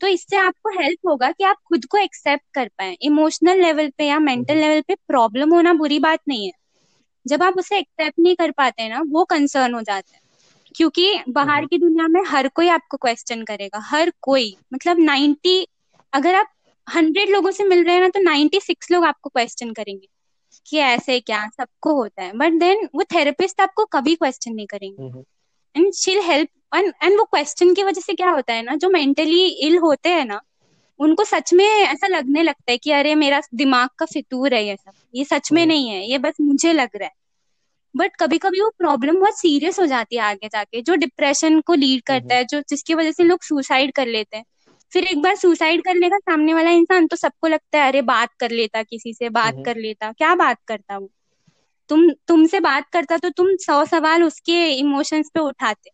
[0.00, 4.06] तो इससे आपको हेल्प होगा कि आप खुद को एक्सेप्ट कर पाए। इमोशनल लेवल पे
[4.06, 6.52] या मेंटल हम्म। लेवल पे प्रॉब्लम होना बुरी बात नहीं है।
[7.26, 10.20] जब आप उसे एक्सेप्ट नहीं कर पाते ना वो कंसर्न हो जाता है।
[10.74, 15.68] क्योंकि बाहर हम्म। की दुनिया में हर कोई आपको क्वेश्चन करेगा। हर कोई मतलब नाइन्टी
[16.12, 16.46] अगर आप
[16.94, 20.08] हंड्रेड लोगों से मिल रहे हैं ना तो नाइन्टी सिक्स लोग आपको क्वेश्चन करेंगे।
[20.66, 25.02] कि ऐसे क्या सबको होता है। बट देन वो थेरेपिस्ट आपको कभी क्वेश्चन नहीं करेंगे।
[25.02, 25.24] हम्म
[25.76, 29.46] एंड शील हेल्प एंड वो क्वेश्चन की वजह से क्या होता है ना जो मेंटली
[29.66, 30.40] इल होते हैं ना
[31.00, 34.76] उनको सच में ऐसा लगने लगता है कि अरे मेरा दिमाग का फितूर है ये
[34.76, 37.14] सब। ये सच में हम्म। नहीं है ये बस मुझे लग रहा है।
[37.96, 41.74] बट कभी कभी वो प्रॉब्लम बहुत सीरियस हो जाती है आगे जाके जो डिप्रेशन को
[41.74, 44.44] लीड करता हम्म। है जो जिसकी वजह से लोग सुसाइड कर लेते हैं।
[44.92, 48.28] फिर एक बार सुसाइड कर लेगा सामने वाला इंसान तो सबको लगता है अरे बात
[48.40, 51.10] कर लेता किसी से बात हम्म। कर लेता। क्या बात करता वो?
[51.88, 55.90] तुम तुमसे बात करता तो तुम सौ सवाल उसके इमोशंस पे उठाते।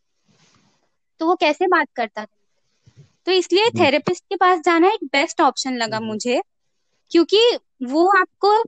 [1.21, 2.25] तो वो कैसे बात करता?
[2.25, 6.43] था तो इसलिए थेरेपिस्ट के पास जाना एक बेस्ट ऑप्शन लगा हम्म। मुझे
[7.11, 8.65] क्योंकि वो आपको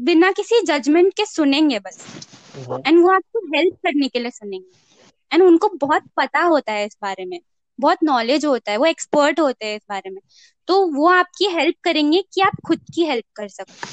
[0.00, 2.24] बिना किसी जजमेंट के सुनेंगे बस।
[2.56, 4.70] हम्म। एंड वो आपको हेल्प करने के लिए सुनेंगे।
[5.32, 7.40] एंड उनको बहुत पता होता है इस बारे में।
[7.80, 10.20] बहुत नॉलेज होता है वो एक्सपर्ट होते हैं इस बारे में।
[10.66, 13.88] तो वो आपकी हेल्प करेंगे कि आप खुद की हेल्प कर सको।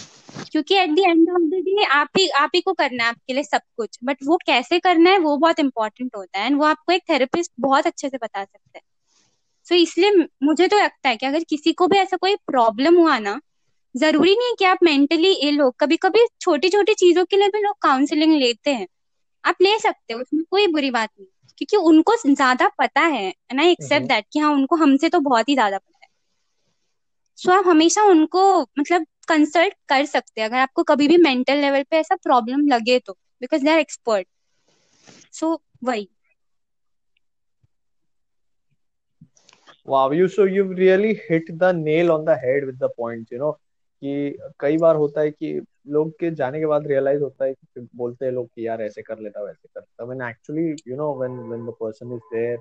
[0.52, 3.34] क्योंकि at the end of the day आप ही आप ही को करना है आपके
[3.34, 6.66] लिए सब कुछ। बट वो कैसे करना है वो बहुत इंपॉर्टेंट होता है। एंड वो
[6.66, 8.82] आपको एक थेरेपिस्ट बहुत अच्छे से बता सकता है।
[9.66, 10.12] सो so, इसलिए
[10.44, 13.42] मुझे तो लगता है कि अगर किसी को भी ऐसा कोई प्रॉब्लम हुआ ना
[13.98, 17.48] ज़रूरी नहीं है कि आप मेंटली इल हो। कभी कभी छोटी छोटी चीज़ों के लिए
[17.48, 18.88] भी लोग काउंसलिंग लेते हैं।
[19.46, 21.28] आप ले सकते हो उसमें कोई बुरी बात नहीं।
[21.58, 25.50] क्योंकि उनको ज़्यादा पता है एंड आई एक्सेप्ट दैट कि हाँ उनको हमसे तो बहुत
[25.50, 26.10] ही ज़्यादा पता है।
[27.40, 28.42] सो so, आप हमेशा उनको
[28.80, 33.00] मतलब कंसल्ट कर सकते हैं। अगर आपको कभी भी मेंटल लेवल पे ऐसा प्रॉब्लम लगे
[33.00, 34.28] तो because they are expert
[35.34, 36.08] so वही।
[39.88, 43.38] Wow you so you've really hit the nail on the head with the points you
[43.42, 43.52] know
[44.02, 47.88] कि कई बार होता है कि लोग के जाने के बाद रियलाइज़ होता है कि
[47.96, 51.14] बोलते हैं लोग कि यार ऐसे कर लेता वैसे कर लेता when actually you know
[51.20, 52.60] when when the person is there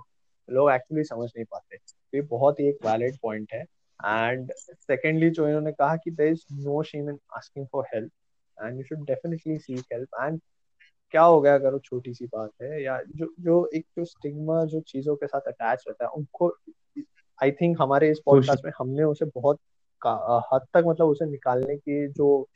[0.48, 3.60] लोग एक्चुअली समझ नहीं पाते। तो ये बहुत ही एक वैलिड पॉइंट है।
[4.06, 8.12] एंड सेकेंडली जो इन्होंने कहा कि there is no shame in asking for help
[8.62, 10.40] and you should definitely seek help and
[11.10, 14.64] क्या हो गया अगर वो छोटी सी बात है या जो जो एक जो स्टिग्मा
[14.64, 16.48] जो चीज़ों के साथ अटैच रहता है उनको
[17.42, 19.58] आई थिंक हमारे इस पॉडकास्ट में हमने उसे बहुत
[20.52, 22.48] हद तक मतलब उसे निकालने की जो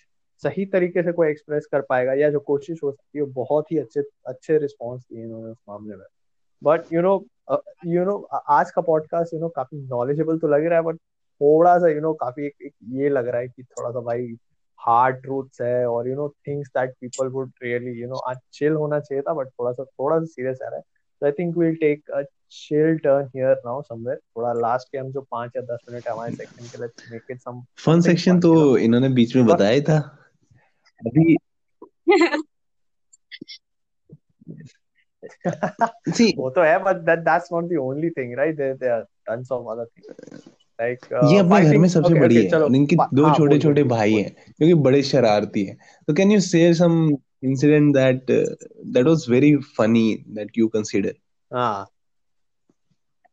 [0.43, 3.79] सही तरीके से कोई एक्सप्रेस कर पाएगा या जो कोशिश हो सकती है बहुत ही
[3.79, 6.05] अच्छे अच्छे रिस्पॉन्स दिए इन्होंने उस मामले में।
[6.65, 7.27] But you know
[7.87, 8.17] you know
[8.49, 10.97] आज का पॉडकास्ट यू नो काफ़ी नॉलेजेबल तो लग रहा है बट
[11.41, 14.37] थोड़ा सा यू नो काफ़ी एक, एक ये लग रहा है कि थोड़ा सा भाई
[14.79, 18.73] हार्ड ट्रूथ्स है और you know things that people would really you know आज चिल
[18.73, 20.83] होना चाहिए था बट थोड़ा सा थोड़ा सा सीरियस आ रहा है।
[21.23, 21.75] So I think we'll
[22.53, 24.17] chill turn here now somewhere.
[24.17, 27.43] थोड़ा लास्ट के हम जो पाँच या दस मिनट हमारे सेक्शन के लिए make it
[27.49, 29.99] some fun section तो इन्होंने बीच में बताया था।
[31.01, 31.37] अभी
[36.11, 38.57] See, वो तो है but that that's not the only thing right?
[38.57, 40.43] There there are tons of other things.
[40.81, 43.35] Like uh, ये अपने घर में सबसे okay, बड़ी okay, है। और इनके हाँ, दो
[43.35, 48.27] छोटे छोटे भाई। हैं क्योंकि बड़े शरारती हैं। तो can you share some incident that
[48.87, 51.15] that was very funny that you consider
[51.53, 51.87] हाँ।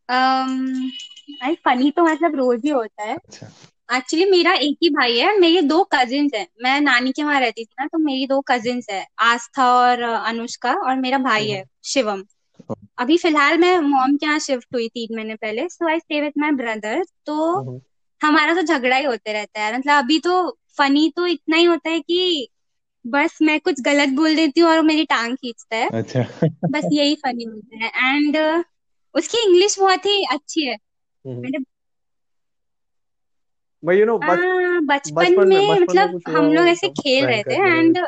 [0.08, 3.46] आई फनी तो मतलब रोज ही होता है। अच्छा।
[3.90, 7.64] एक्चुअली मेरा एक ही भाई है मेरे दो कजिन्स हैं। मैं नानी के वहाँ रहती
[7.64, 12.22] थी ना तो मेरी दो कजिन्स है आस्था और अनुष्का और मेरा भाई है शिवम।
[12.98, 16.38] अभी फ़िलहाल मैं मॉम के यहाँ शिफ्ट हुई तीन महीने पहले so I stay with
[16.38, 17.80] my brother तो हम्म,
[18.20, 21.90] हमारा तो झगड़ा ही होते रहता है। मतलब अभी तो फनी तो इतना ही होता
[21.90, 22.48] है कि
[23.04, 26.22] बस मैं कुछ गलत बोल देती हूँ और मेरी टांग खींचता है। अच्छा।
[26.70, 28.36] बस यही फनी होता है। एंड
[29.14, 30.74] उसकी इंग्लिश बहुत ही अच्छी है।
[31.26, 31.64] हम्म।
[33.82, 37.98] know बच, हाँ, बचपन बचपन में मतलब हम लोग ऐसे खेल रहे थे एंड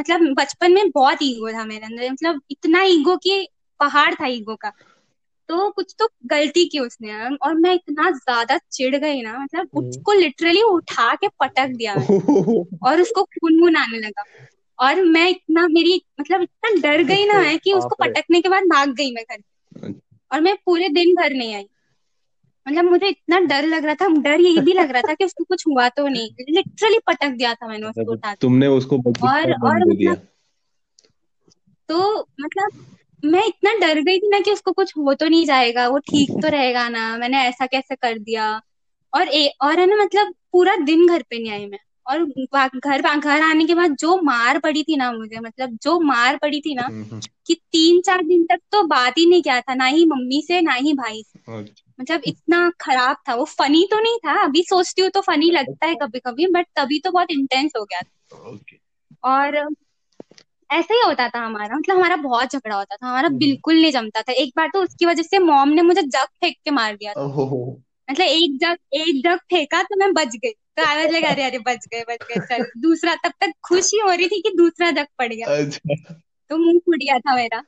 [0.00, 3.48] मतलब बचपन में बहुत ईगो था मेरे अंदर मतलब इतना ईगो कि
[3.80, 4.72] पहाड़ था ईगो का।
[5.48, 9.88] तो कुछ तो गलती की उसने और मैं इतना ज़्यादा चिढ़ गई ना मतलब हम्म।
[9.88, 11.94] उसको लिटरली उठा के पटक दिया
[12.86, 14.22] और उसको खून वून आने लगा।
[14.78, 18.62] और मैं इतना मेरी मतलब इतना डर गई ना मैं कि उसको पटकने के बाद
[18.62, 19.36] भाग गई मैं घर
[20.30, 21.66] और मैं पूरे दिन घर नहीं आई।
[22.66, 25.44] मतलब मुझे इतना डर लग रहा था डर ये भी लग रहा था कि उसको
[25.44, 28.96] कुछ हुआ तो नहीं। लिटरली पटक दिया था मैंने उसको उठा के। तुमने उसको
[29.28, 30.26] और और मतलब
[31.88, 32.84] तो मतलब
[33.22, 36.30] मैं इतना डर गई थी ना कि उसको कुछ हो तो नहीं जाएगा वो ठीक
[36.42, 38.50] तो रहेगा ना मैंने ऐसा कैसे कर दिया।
[39.12, 43.16] और ए, और है ना मतलब पूरा दिन घर पे नहीं आई मैं। और घर
[43.18, 46.74] घर आने के बाद जो मार पड़ी थी ना मुझे मतलब जो मार पड़ी थी
[46.74, 50.04] ना हम्म, कि तीन चार दिन तक तो बात ही नहीं किया था ना ही
[50.06, 51.66] मम्मी से ना ही भाई से। हम्म,
[52.00, 55.86] मतलब इतना खराब था वो फनी तो नहीं था अभी सोचती हूँ तो फनी लगता
[55.86, 58.58] है कभी कभी बट तभी तो बहुत इंटेंस हो गया था।
[59.24, 59.56] और
[60.70, 64.22] ऐसे ही होता था हमारा मतलब हमारा बहुत झगड़ा होता था हमारा बिल्कुल नहीं जमता
[64.22, 67.12] था। एक बार तो उसकी वजह से मॉम ने मुझे जग फेंक के मार दिया
[67.12, 67.20] था।
[68.10, 71.58] मतलब एक जग एक जग फेंका तो मैं बच गई। तो वाज लाइक अरे अरे
[71.58, 75.06] बच गए बच गए चल। दूसरा तब तक खुशी हो रही थी कि दूसरा जग
[75.18, 76.14] पड़ गया। अच्छा।
[76.50, 77.64] तो मुँह फूट गया था मेरा।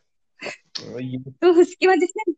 [1.43, 2.33] तो उसकी वजह से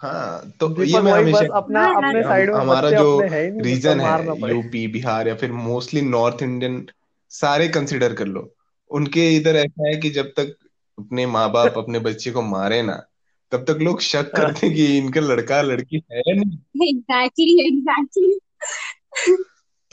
[0.00, 3.36] हाँ तो ये मैं हमेशा अपना हाँ, अपने हम- साइड में हमारा बच्चे जो अपने
[3.36, 6.88] है ही नहीं रीजन मारना है पड़े यूपी बिहार या फिर मोस्टली नॉर्थ इंडियन
[7.30, 8.54] सारे कंसिडर कर लो।
[8.90, 10.56] उनके इधर ऐसा है कि जब तक
[10.98, 13.06] अपने माँ बाप अपने बच्चे को मारे ना
[13.54, 18.40] तब तक लोग शक करते हैं कि इनका लड़का लड़की है नहीं। एग्जैक्टली एग्जैक्टली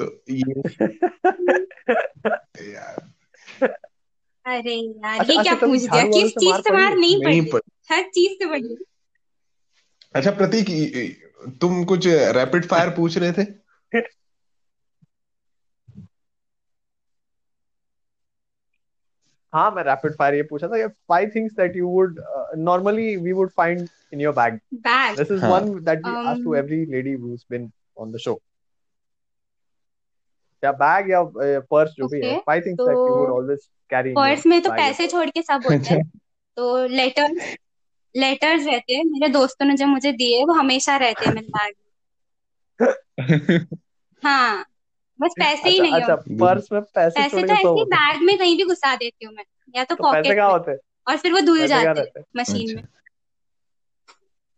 [0.02, 0.52] तो ये
[2.74, 3.12] यार।
[4.46, 6.04] अरे यार अच्छा ये अच्छा क्या पूछ दिया?
[6.04, 7.72] किस चीज़ से मार नहीं नहीं पड़ी?
[7.92, 8.78] हर चीज़ से पड़ी।
[10.16, 10.66] अच्छा प्रतीक
[11.62, 13.44] तुम कुछ रैपिड फायर पूछ रहे थे?
[19.54, 22.22] हाँ मैं रैपिड फायर ये पूछा था five things that you would
[22.58, 26.42] normally we would find in your bag bag this is हाँ one that we ask
[26.44, 27.68] to every lady who's been
[28.02, 28.38] on the show.
[30.64, 31.24] या बैग या
[31.60, 35.08] पर्स जो भी है five things that you would always carry purse में तो पैसे
[35.08, 36.12] छोड़ के सब होते हैं।
[36.56, 37.56] तो लेटर्स
[38.18, 41.74] लेटर्स रहते हैं। मेरे दोस्तों ने जो मुझे दिए वो हमेशा रहते हैं मेरे बैग
[44.24, 44.66] हाँ
[45.22, 48.22] बस पैसे ही अच्छा नहीं अच्छा होते। पर्स में पैसे पैसे तो ऐसे ही बैग
[48.22, 49.44] में कहीं भी घुसा देती हूँ मैं
[49.76, 50.78] या तो तो पॉकेट में। होते?
[51.08, 52.84] और फिर वो धुल पैसे जाते हैं मशीन में।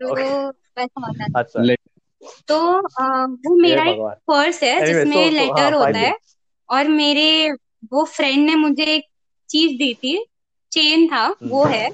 [0.05, 1.75] अच्छा तो वैसा होता है अच्छा।
[2.47, 2.57] तो
[3.49, 6.17] वो मेरा एक पर्स है जिसमें सो सो हाँ लेटर होता है।
[6.69, 7.51] और मेरे
[7.91, 9.05] वो फ्रेंड ने मुझे एक
[9.49, 10.25] चीज़ दी थी।
[10.71, 11.89] चेन था वो हम्म है।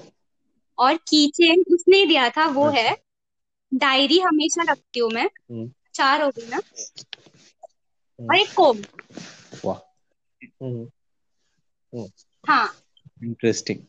[0.78, 2.98] और की चेन उसने दिया था वो है।
[3.74, 6.60] डायरी हमेशा रखती हूँ मैं। हम्म। चार हो गई ना।
[8.20, 8.82] वालेकुम
[9.66, 9.80] वाह
[12.44, 12.68] हाँ
[13.24, 13.80] इंटरेस्टिंग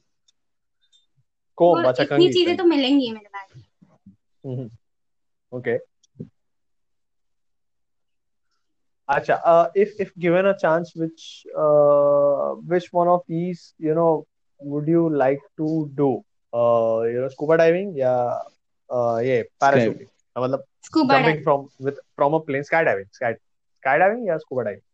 [1.58, 3.52] कोम अच्छा कहीं इतनी चीज़ें तो मिलेंगी मेरे पास
[5.52, 5.78] ओके
[9.08, 11.22] अच्छा if if given a chance which
[12.68, 14.08] which one of these you know
[14.60, 16.08] would you like to do
[17.14, 18.14] you know scuba diving या
[18.90, 23.32] uh, ये पैराशूटिंग मतलब scuba from with from a plane sky diving sky
[23.82, 24.86] sky skydiving या scuba diving.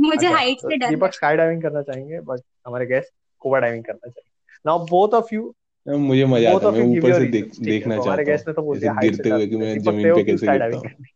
[0.00, 3.58] मुझे अच्छा, height तो से डर दीपक sky diving करना चाहेंगे, बट हमारे गेस्ट स्कूबा
[3.58, 4.26] डाइविंग करना चाहेंगे.
[4.66, 5.52] Now both of you,
[5.86, 8.62] मुझे मज़ा आता है मैं ऊपर से देख है, देखना तो हमारे गेस्ट ने तो
[8.62, 11.08] बोल दिया हाइट से गिरते हुए कि मैं ज़मीन पे कैसे स्काई गिरता डाइविंग करनी?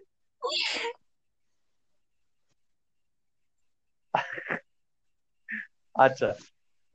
[5.96, 6.28] अच्छा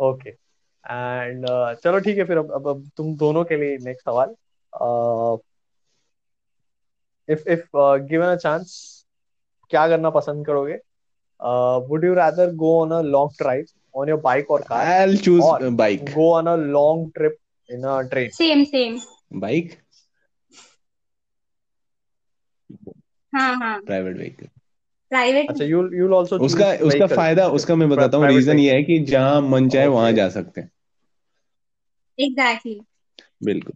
[0.01, 1.47] ओके एंड
[1.85, 4.35] चलो ठीक है फिर अब अब अब तुम दोनों के लिए नेक्स्ट सवाल
[7.29, 7.69] if if
[8.11, 8.77] given a chance
[9.71, 10.79] क्या करना पसंद करोगे?
[11.89, 15.19] Would you rather go on a long drive on your bike और car I will
[15.19, 17.37] choose bike go on a long trip
[17.71, 18.99] in a train same same
[19.33, 19.73] bike
[23.33, 23.81] हाँ हाँ.
[23.81, 24.47] Private vehicle
[25.11, 28.83] private अच्छा you you also उसका उसका फ़ायदा उसका मैं बताता हूँ रीजन ये है
[28.83, 30.71] कि जहाँ मन चाहे वहाँ जा सकते हैं।
[32.19, 32.81] एग्जैक्टली
[33.43, 33.75] बिल्कुल.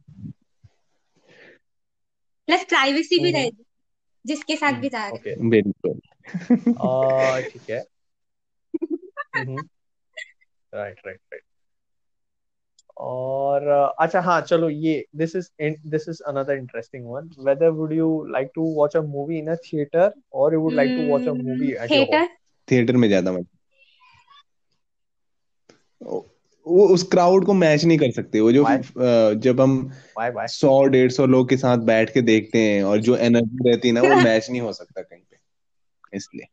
[2.48, 3.64] प्लस प्राइवेसी भी हम्म रहेगी
[4.26, 6.00] जिसके साथ भी जा रहे ओके। बिल्कुल।
[7.50, 7.84] ठीक है।
[10.74, 11.42] राइट राइट राइट
[12.96, 17.92] और uh, अच्छा हाँ चलो ये this is this is another interesting one whether would
[17.92, 21.28] you like to watch a movie in a theatre और you would like to watch
[21.28, 22.28] a movie at theatre
[22.68, 23.58] theatre में ज़्यादा मज़ा।
[26.66, 28.76] वो उस क्राउड को मैच नहीं कर सकते वो जो Why?
[29.40, 29.74] जब हम
[30.48, 33.94] सौ डेढ़ सौ लोग के साथ बैठ के देखते हैं और जो एनर्जी रहती है
[33.94, 36.46] ना वो मैच नहीं हो सकता कहीं पे इसलिए।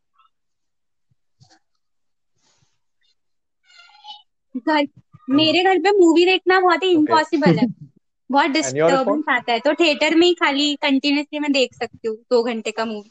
[4.54, 4.86] घर
[5.30, 6.98] मेरे घर पे मूवी देखना बहुत ही Okay.
[6.98, 7.66] इम्पॉसिबल है।
[8.30, 12.42] बहुत डिस्टर्बेंस आता है। तो थिएटर में ही खाली कंटिन्यूसली मैं देख सकती हूँ दो
[12.42, 13.10] घंटे का मूवी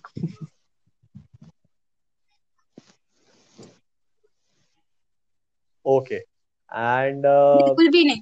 [5.85, 6.19] ओके
[6.71, 8.21] एंड uh, बिल्कुल भी नहीं।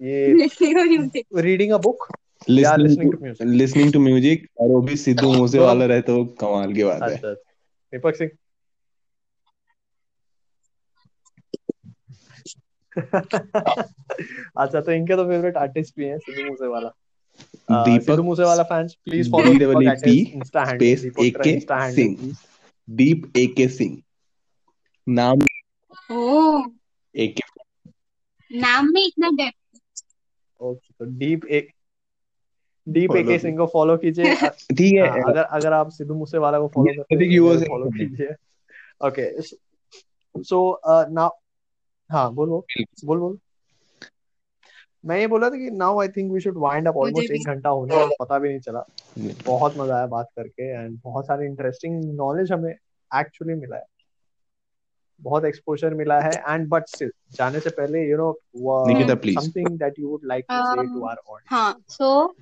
[0.00, 2.06] ये reading a book
[2.50, 6.72] listening to music listening to music और वो भी सिद्धू मूसे वाला रहे तो कमाल
[6.74, 8.30] की बात है। अच्छा दीपक सिंह?
[14.56, 16.90] अच्छा तो इनके तो फेवरेट आर्टिस्ट भी हैं Sidhu Moosewala
[17.70, 21.20] Uh, Deepak Sidhu Moosewala fans please follow D Deepak double P insta handle space Deepak
[21.22, 22.34] A K Insta हैंडल सिंह
[22.88, 23.96] दीप ए के सिंह
[25.06, 25.44] नाम
[26.10, 26.62] ओ
[27.14, 27.41] ए के
[28.54, 29.80] नाम में इतना डेप्थ
[30.60, 31.72] ओके तो डीप एक
[32.88, 34.24] डीप Follow एके सिंह को follow कीजिए।
[34.72, 37.90] ठीक है। हाँ, अगर अगर आप सिद्धू मूसेवाला को फॉलो करते हैं you तो फॉलो
[37.90, 38.34] कीजिए।
[39.06, 39.42] ओके
[40.42, 41.30] सो नाउ
[42.10, 43.38] हाँ बोल बोल। बोल बोल।
[45.04, 47.68] मैं ये बोला था कि now I think we should wind up almost एक घंटा
[47.68, 48.84] होने वाला, पता भी नहीं चला।
[49.46, 52.74] बहुत मज़ा आया बात करके एंड बहुत सारे इंटरेस्टिंग नॉलेज हमें
[53.14, 53.84] एक्चुअली मिला है।
[55.22, 58.30] बहुत एक्सपोजर मिला है एंड बट स्टिल जाने से पहले you know
[58.86, 59.40] Nikita, please.
[59.40, 62.36] Something that you would like to say to our audience हाँ सो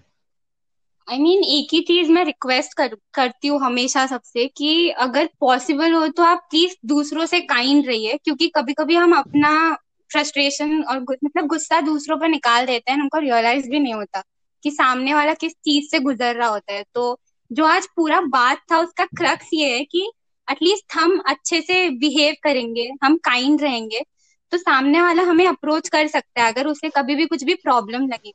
[1.09, 5.93] आई मीन एक ही चीज़ मैं रिक्वेस्ट कर करती हूँ हमेशा सबसे कि अगर पॉसिबल
[5.93, 9.75] हो तो आप प्लीज़ दूसरों से काइंड रहिए क्योंकि कभी कभी हम अपना
[10.11, 14.23] फ्रस्ट्रेशन और गु- मतलब गुस्सा दूसरों पर निकाल देते हैं हमको रियलाइज़ भी नहीं होता
[14.63, 17.19] कि सामने वाला किस चीज़ से गुजर रहा होता है तो
[17.53, 20.11] जो आज पूरा बात था उसका क्रक्स ये है कि
[20.51, 24.01] एटलीस्ट हम अच्छे से बिहेव करेंगे हम काइंड रहेंगे
[24.53, 28.07] तो सामने वाला हमें अप्रोच कर सकता है अगर उसे कभी भी कुछ भी प्रॉब्लम
[28.09, 28.33] लगे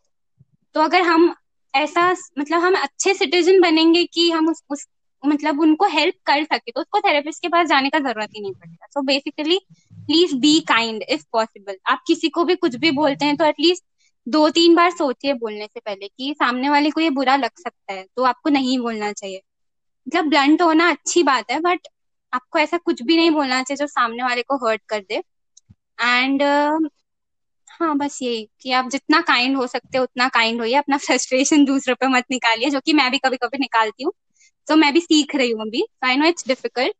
[0.75, 1.33] तो। अगर हम
[1.73, 2.09] ऐसा
[2.39, 4.87] मतलब हम अच्छे सिटीजन बनेंगे कि हम उस, उस
[5.23, 8.53] मतलब उनको हेल्प कर सके तो उसको थेरेपिस्ट के पास जाने का ज़रूरत ही नहीं
[8.53, 9.57] पड़ेगा। So basically
[9.93, 13.83] please be kind if possible आप किसी को भी कुछ भी बोलते हैं तो एटलीस्ट
[14.27, 17.93] दो तीन बार सोचिए बोलने से पहले कि सामने वाले को ये बुरा लग सकता
[17.93, 19.41] है तो आपको नहीं बोलना चाहिए।
[20.07, 21.87] मतलब ब्लंट होना अच्छी बात है बट
[22.35, 26.41] आपको ऐसा कुछ भी नहीं बोलना चाहिए जो सामने वाले को हर्ट कर दे। एंड
[26.41, 26.89] uh,
[27.67, 31.65] हाँ बस यही कि आप जितना काइंड हो सकते हो उतना काइंड होइए। अपना फ्रस्ट्रेशन
[31.65, 34.11] दूसरों पे मत निकालिए जो कि मैं भी कभी कभी निकालती हूँ।
[34.67, 36.93] तो मैं भी सीख रही हूँ अभी। I know it's difficult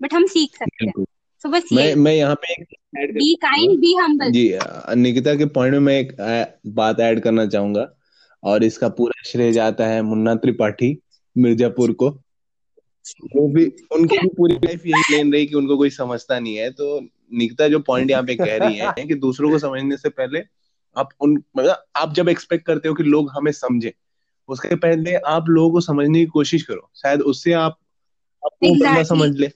[0.00, 1.04] but हम सीख सकते हैं।
[1.44, 4.44] तो बस मैं ये मैं यहाँ पे एक be kind be humble ji
[4.96, 6.16] Nikita के पॉइंट में मैं एक
[6.66, 7.86] बात ऐड करना चाहूँगा।
[8.42, 10.96] और इसका पूरा श्रेय जाता है मुन्ना त्रिपाठी
[11.36, 12.10] मिर्जापुर को।
[13.36, 16.70] वो भी उनकी भी पूरी लाइफ यही प्लेन रही कि उनको कोई समझता नहीं है
[16.70, 17.00] तो
[17.32, 20.42] निकिता जो पॉइंट यहाँ पे कह रही है कि दूसरों को समझने से पहले
[20.96, 23.94] आप उन मतलब आप जब एक्सपेक्ट करते हो कि लोग हमें समझे
[24.48, 27.78] उसके पहले आप लोगों को समझने की कोशिश करो शायद उससे आप
[28.46, 29.04] आपको Exactly.
[29.04, 29.48] समझ ले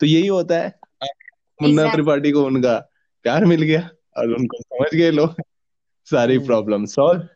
[0.00, 0.78] तो यही होता है
[1.62, 1.92] मुन्ना Exactly.
[1.92, 2.78] त्रिपाठी को उनका
[3.22, 5.34] प्यार मिल गया और उनको समझ गए लोग
[6.04, 7.28] सारी। प्रॉब्लम सॉल्व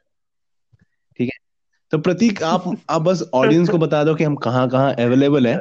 [1.93, 5.57] तो प्रतीक आप आप बस ऑडियंस को बता दो कि हम कहाँ कहाँ अवेलेबल है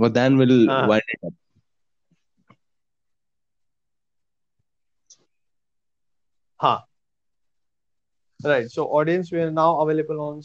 [0.00, 0.68] और then will
[8.40, 10.40] right so audience we are now available on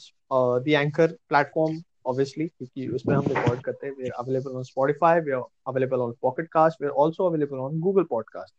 [0.64, 5.20] the Anchor platform obviously क्योंकि उसमें हम रिकॉर्ड करते हैं। We are available on Spotify
[5.20, 8.54] we are available on Pocket Cast we are also available on Google podcast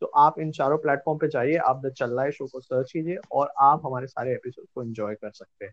[0.00, 2.92] तो आप इन चारों platform पे जाइए आप द चल रहा है शो को सर्च
[2.92, 5.72] कीजिए और आप हमारे सारे एपिसोड को एंजॉय कर सकते हैं।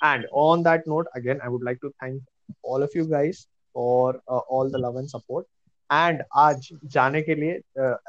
[0.00, 2.22] And on that note again I would like to thank
[2.66, 5.46] all of you guys for all the love and support
[5.90, 7.52] and आज जाने के लिए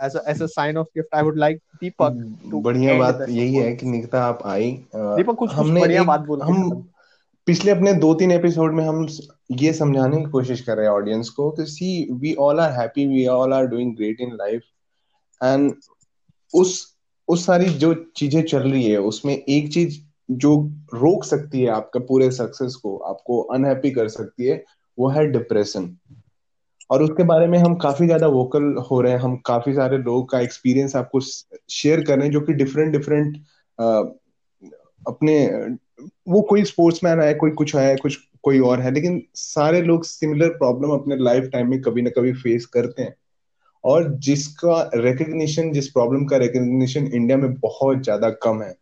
[0.04, 3.56] as as a sign of gift I would like Deepak to बढ़िया बात the यही.
[3.56, 6.84] है कि निकिता आप आई दीपक कुछ कुछ हमने बढ़िया एक- बात बोल हम
[7.48, 9.08] पिछले अपने दो तीन एपिसोड में हम
[9.52, 13.06] ये समझाने की कोशिश कर रहे हैं ऑडियंस को कि see we all are happy
[13.08, 14.64] we all are doing great in life
[15.42, 15.74] and
[16.54, 16.74] उस
[17.28, 20.56] उस सारी जो चीज़ें चल रही है उसमें एक चीज़ जो
[20.94, 24.64] रोक सकती है आपका पूरे सक्सेस को, आपको अनहैप्पी कर सकती है,
[24.98, 25.96] वो है डिप्रेशन
[26.90, 30.24] और उसके बारे में हम काफ़ी ज़्यादा वोकल हो रहे हैं। हम काफ़ी सारे लोगों
[30.24, 33.38] का एक्सपीरियंस आपको शेयर कर रहे हैं जो कि डिफरेंट डिफरेंट
[35.08, 35.46] अपने,
[36.30, 40.50] वो कोई स्पोर्ट्समैन है, कोई कुछ है, कुछ, कोई और है, लेकिन सारे लोग सिमिलर
[40.50, 43.16] प्रॉब्लम अपने लाइफ टाइम में कभी ना कभी फेस करते हैं।
[43.84, 48.76] और जिसका रिकग्निशन जिस प्रॉब्लम का रिकग्निशन इंडिया में बहुत ज़्यादा कम है।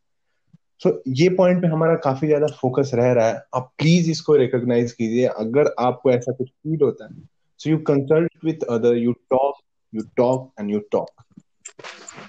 [0.81, 4.91] सो ये पॉइंट पे हमारा काफ़ी ज़्यादा फोकस रह रहा है। आप प्लीज़ इसको रिकॉग्नाइज
[4.91, 7.21] कीजिए। अगर आपको ऐसा कुछ फील होता है
[7.59, 9.61] so you consult with other you talk
[9.93, 11.23] you talk and you talk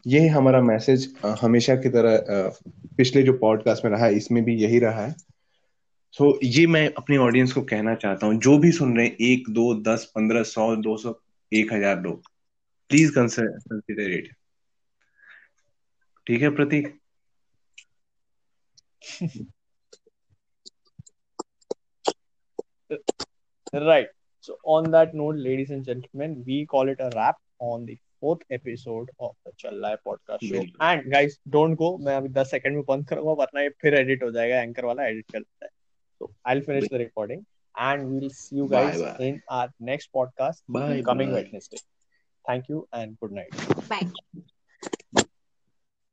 [0.06, 2.52] ये हमारा मैसेज हमेशा की तरह
[2.96, 5.14] पिछले जो पॉडकास्ट में रहा है इसमें भी यही रहा है।
[6.14, 9.16] सो so, ये मैं अपनी ऑडियंस को कहना चाहता हूँ। जो भी सुन रहे हैं
[9.22, 11.14] एक दो दस पंद्रह सौ दो सौ
[11.52, 12.22] एक हज़ार लोग
[12.90, 14.30] प्लीज़ कंसिडर इट
[16.26, 16.88] ठीक है प्रतीक?
[23.73, 24.07] Right.
[24.41, 28.41] So on that note, ladies and gentlemen, we call it a wrap on the fourth
[28.49, 30.51] episode of the Chal Rहा है podcast show.
[30.51, 31.97] बिल्कुल। And guys, don't go.
[32.07, 35.07] मैं अभी 10 सेकंड में बंद करूंगा वरना ये फिर एडिट हो जाएगा एंकर वाला
[35.07, 35.71] एडिट कर लेता है.
[36.21, 37.45] So I'll finish the recording
[37.89, 39.27] and we'll see you guys Bye bye.
[39.29, 41.43] in our next podcast Bye coming bye.
[41.43, 41.83] Wednesday.
[42.45, 43.63] Thank you and good night.
[43.93, 44.05] Bye.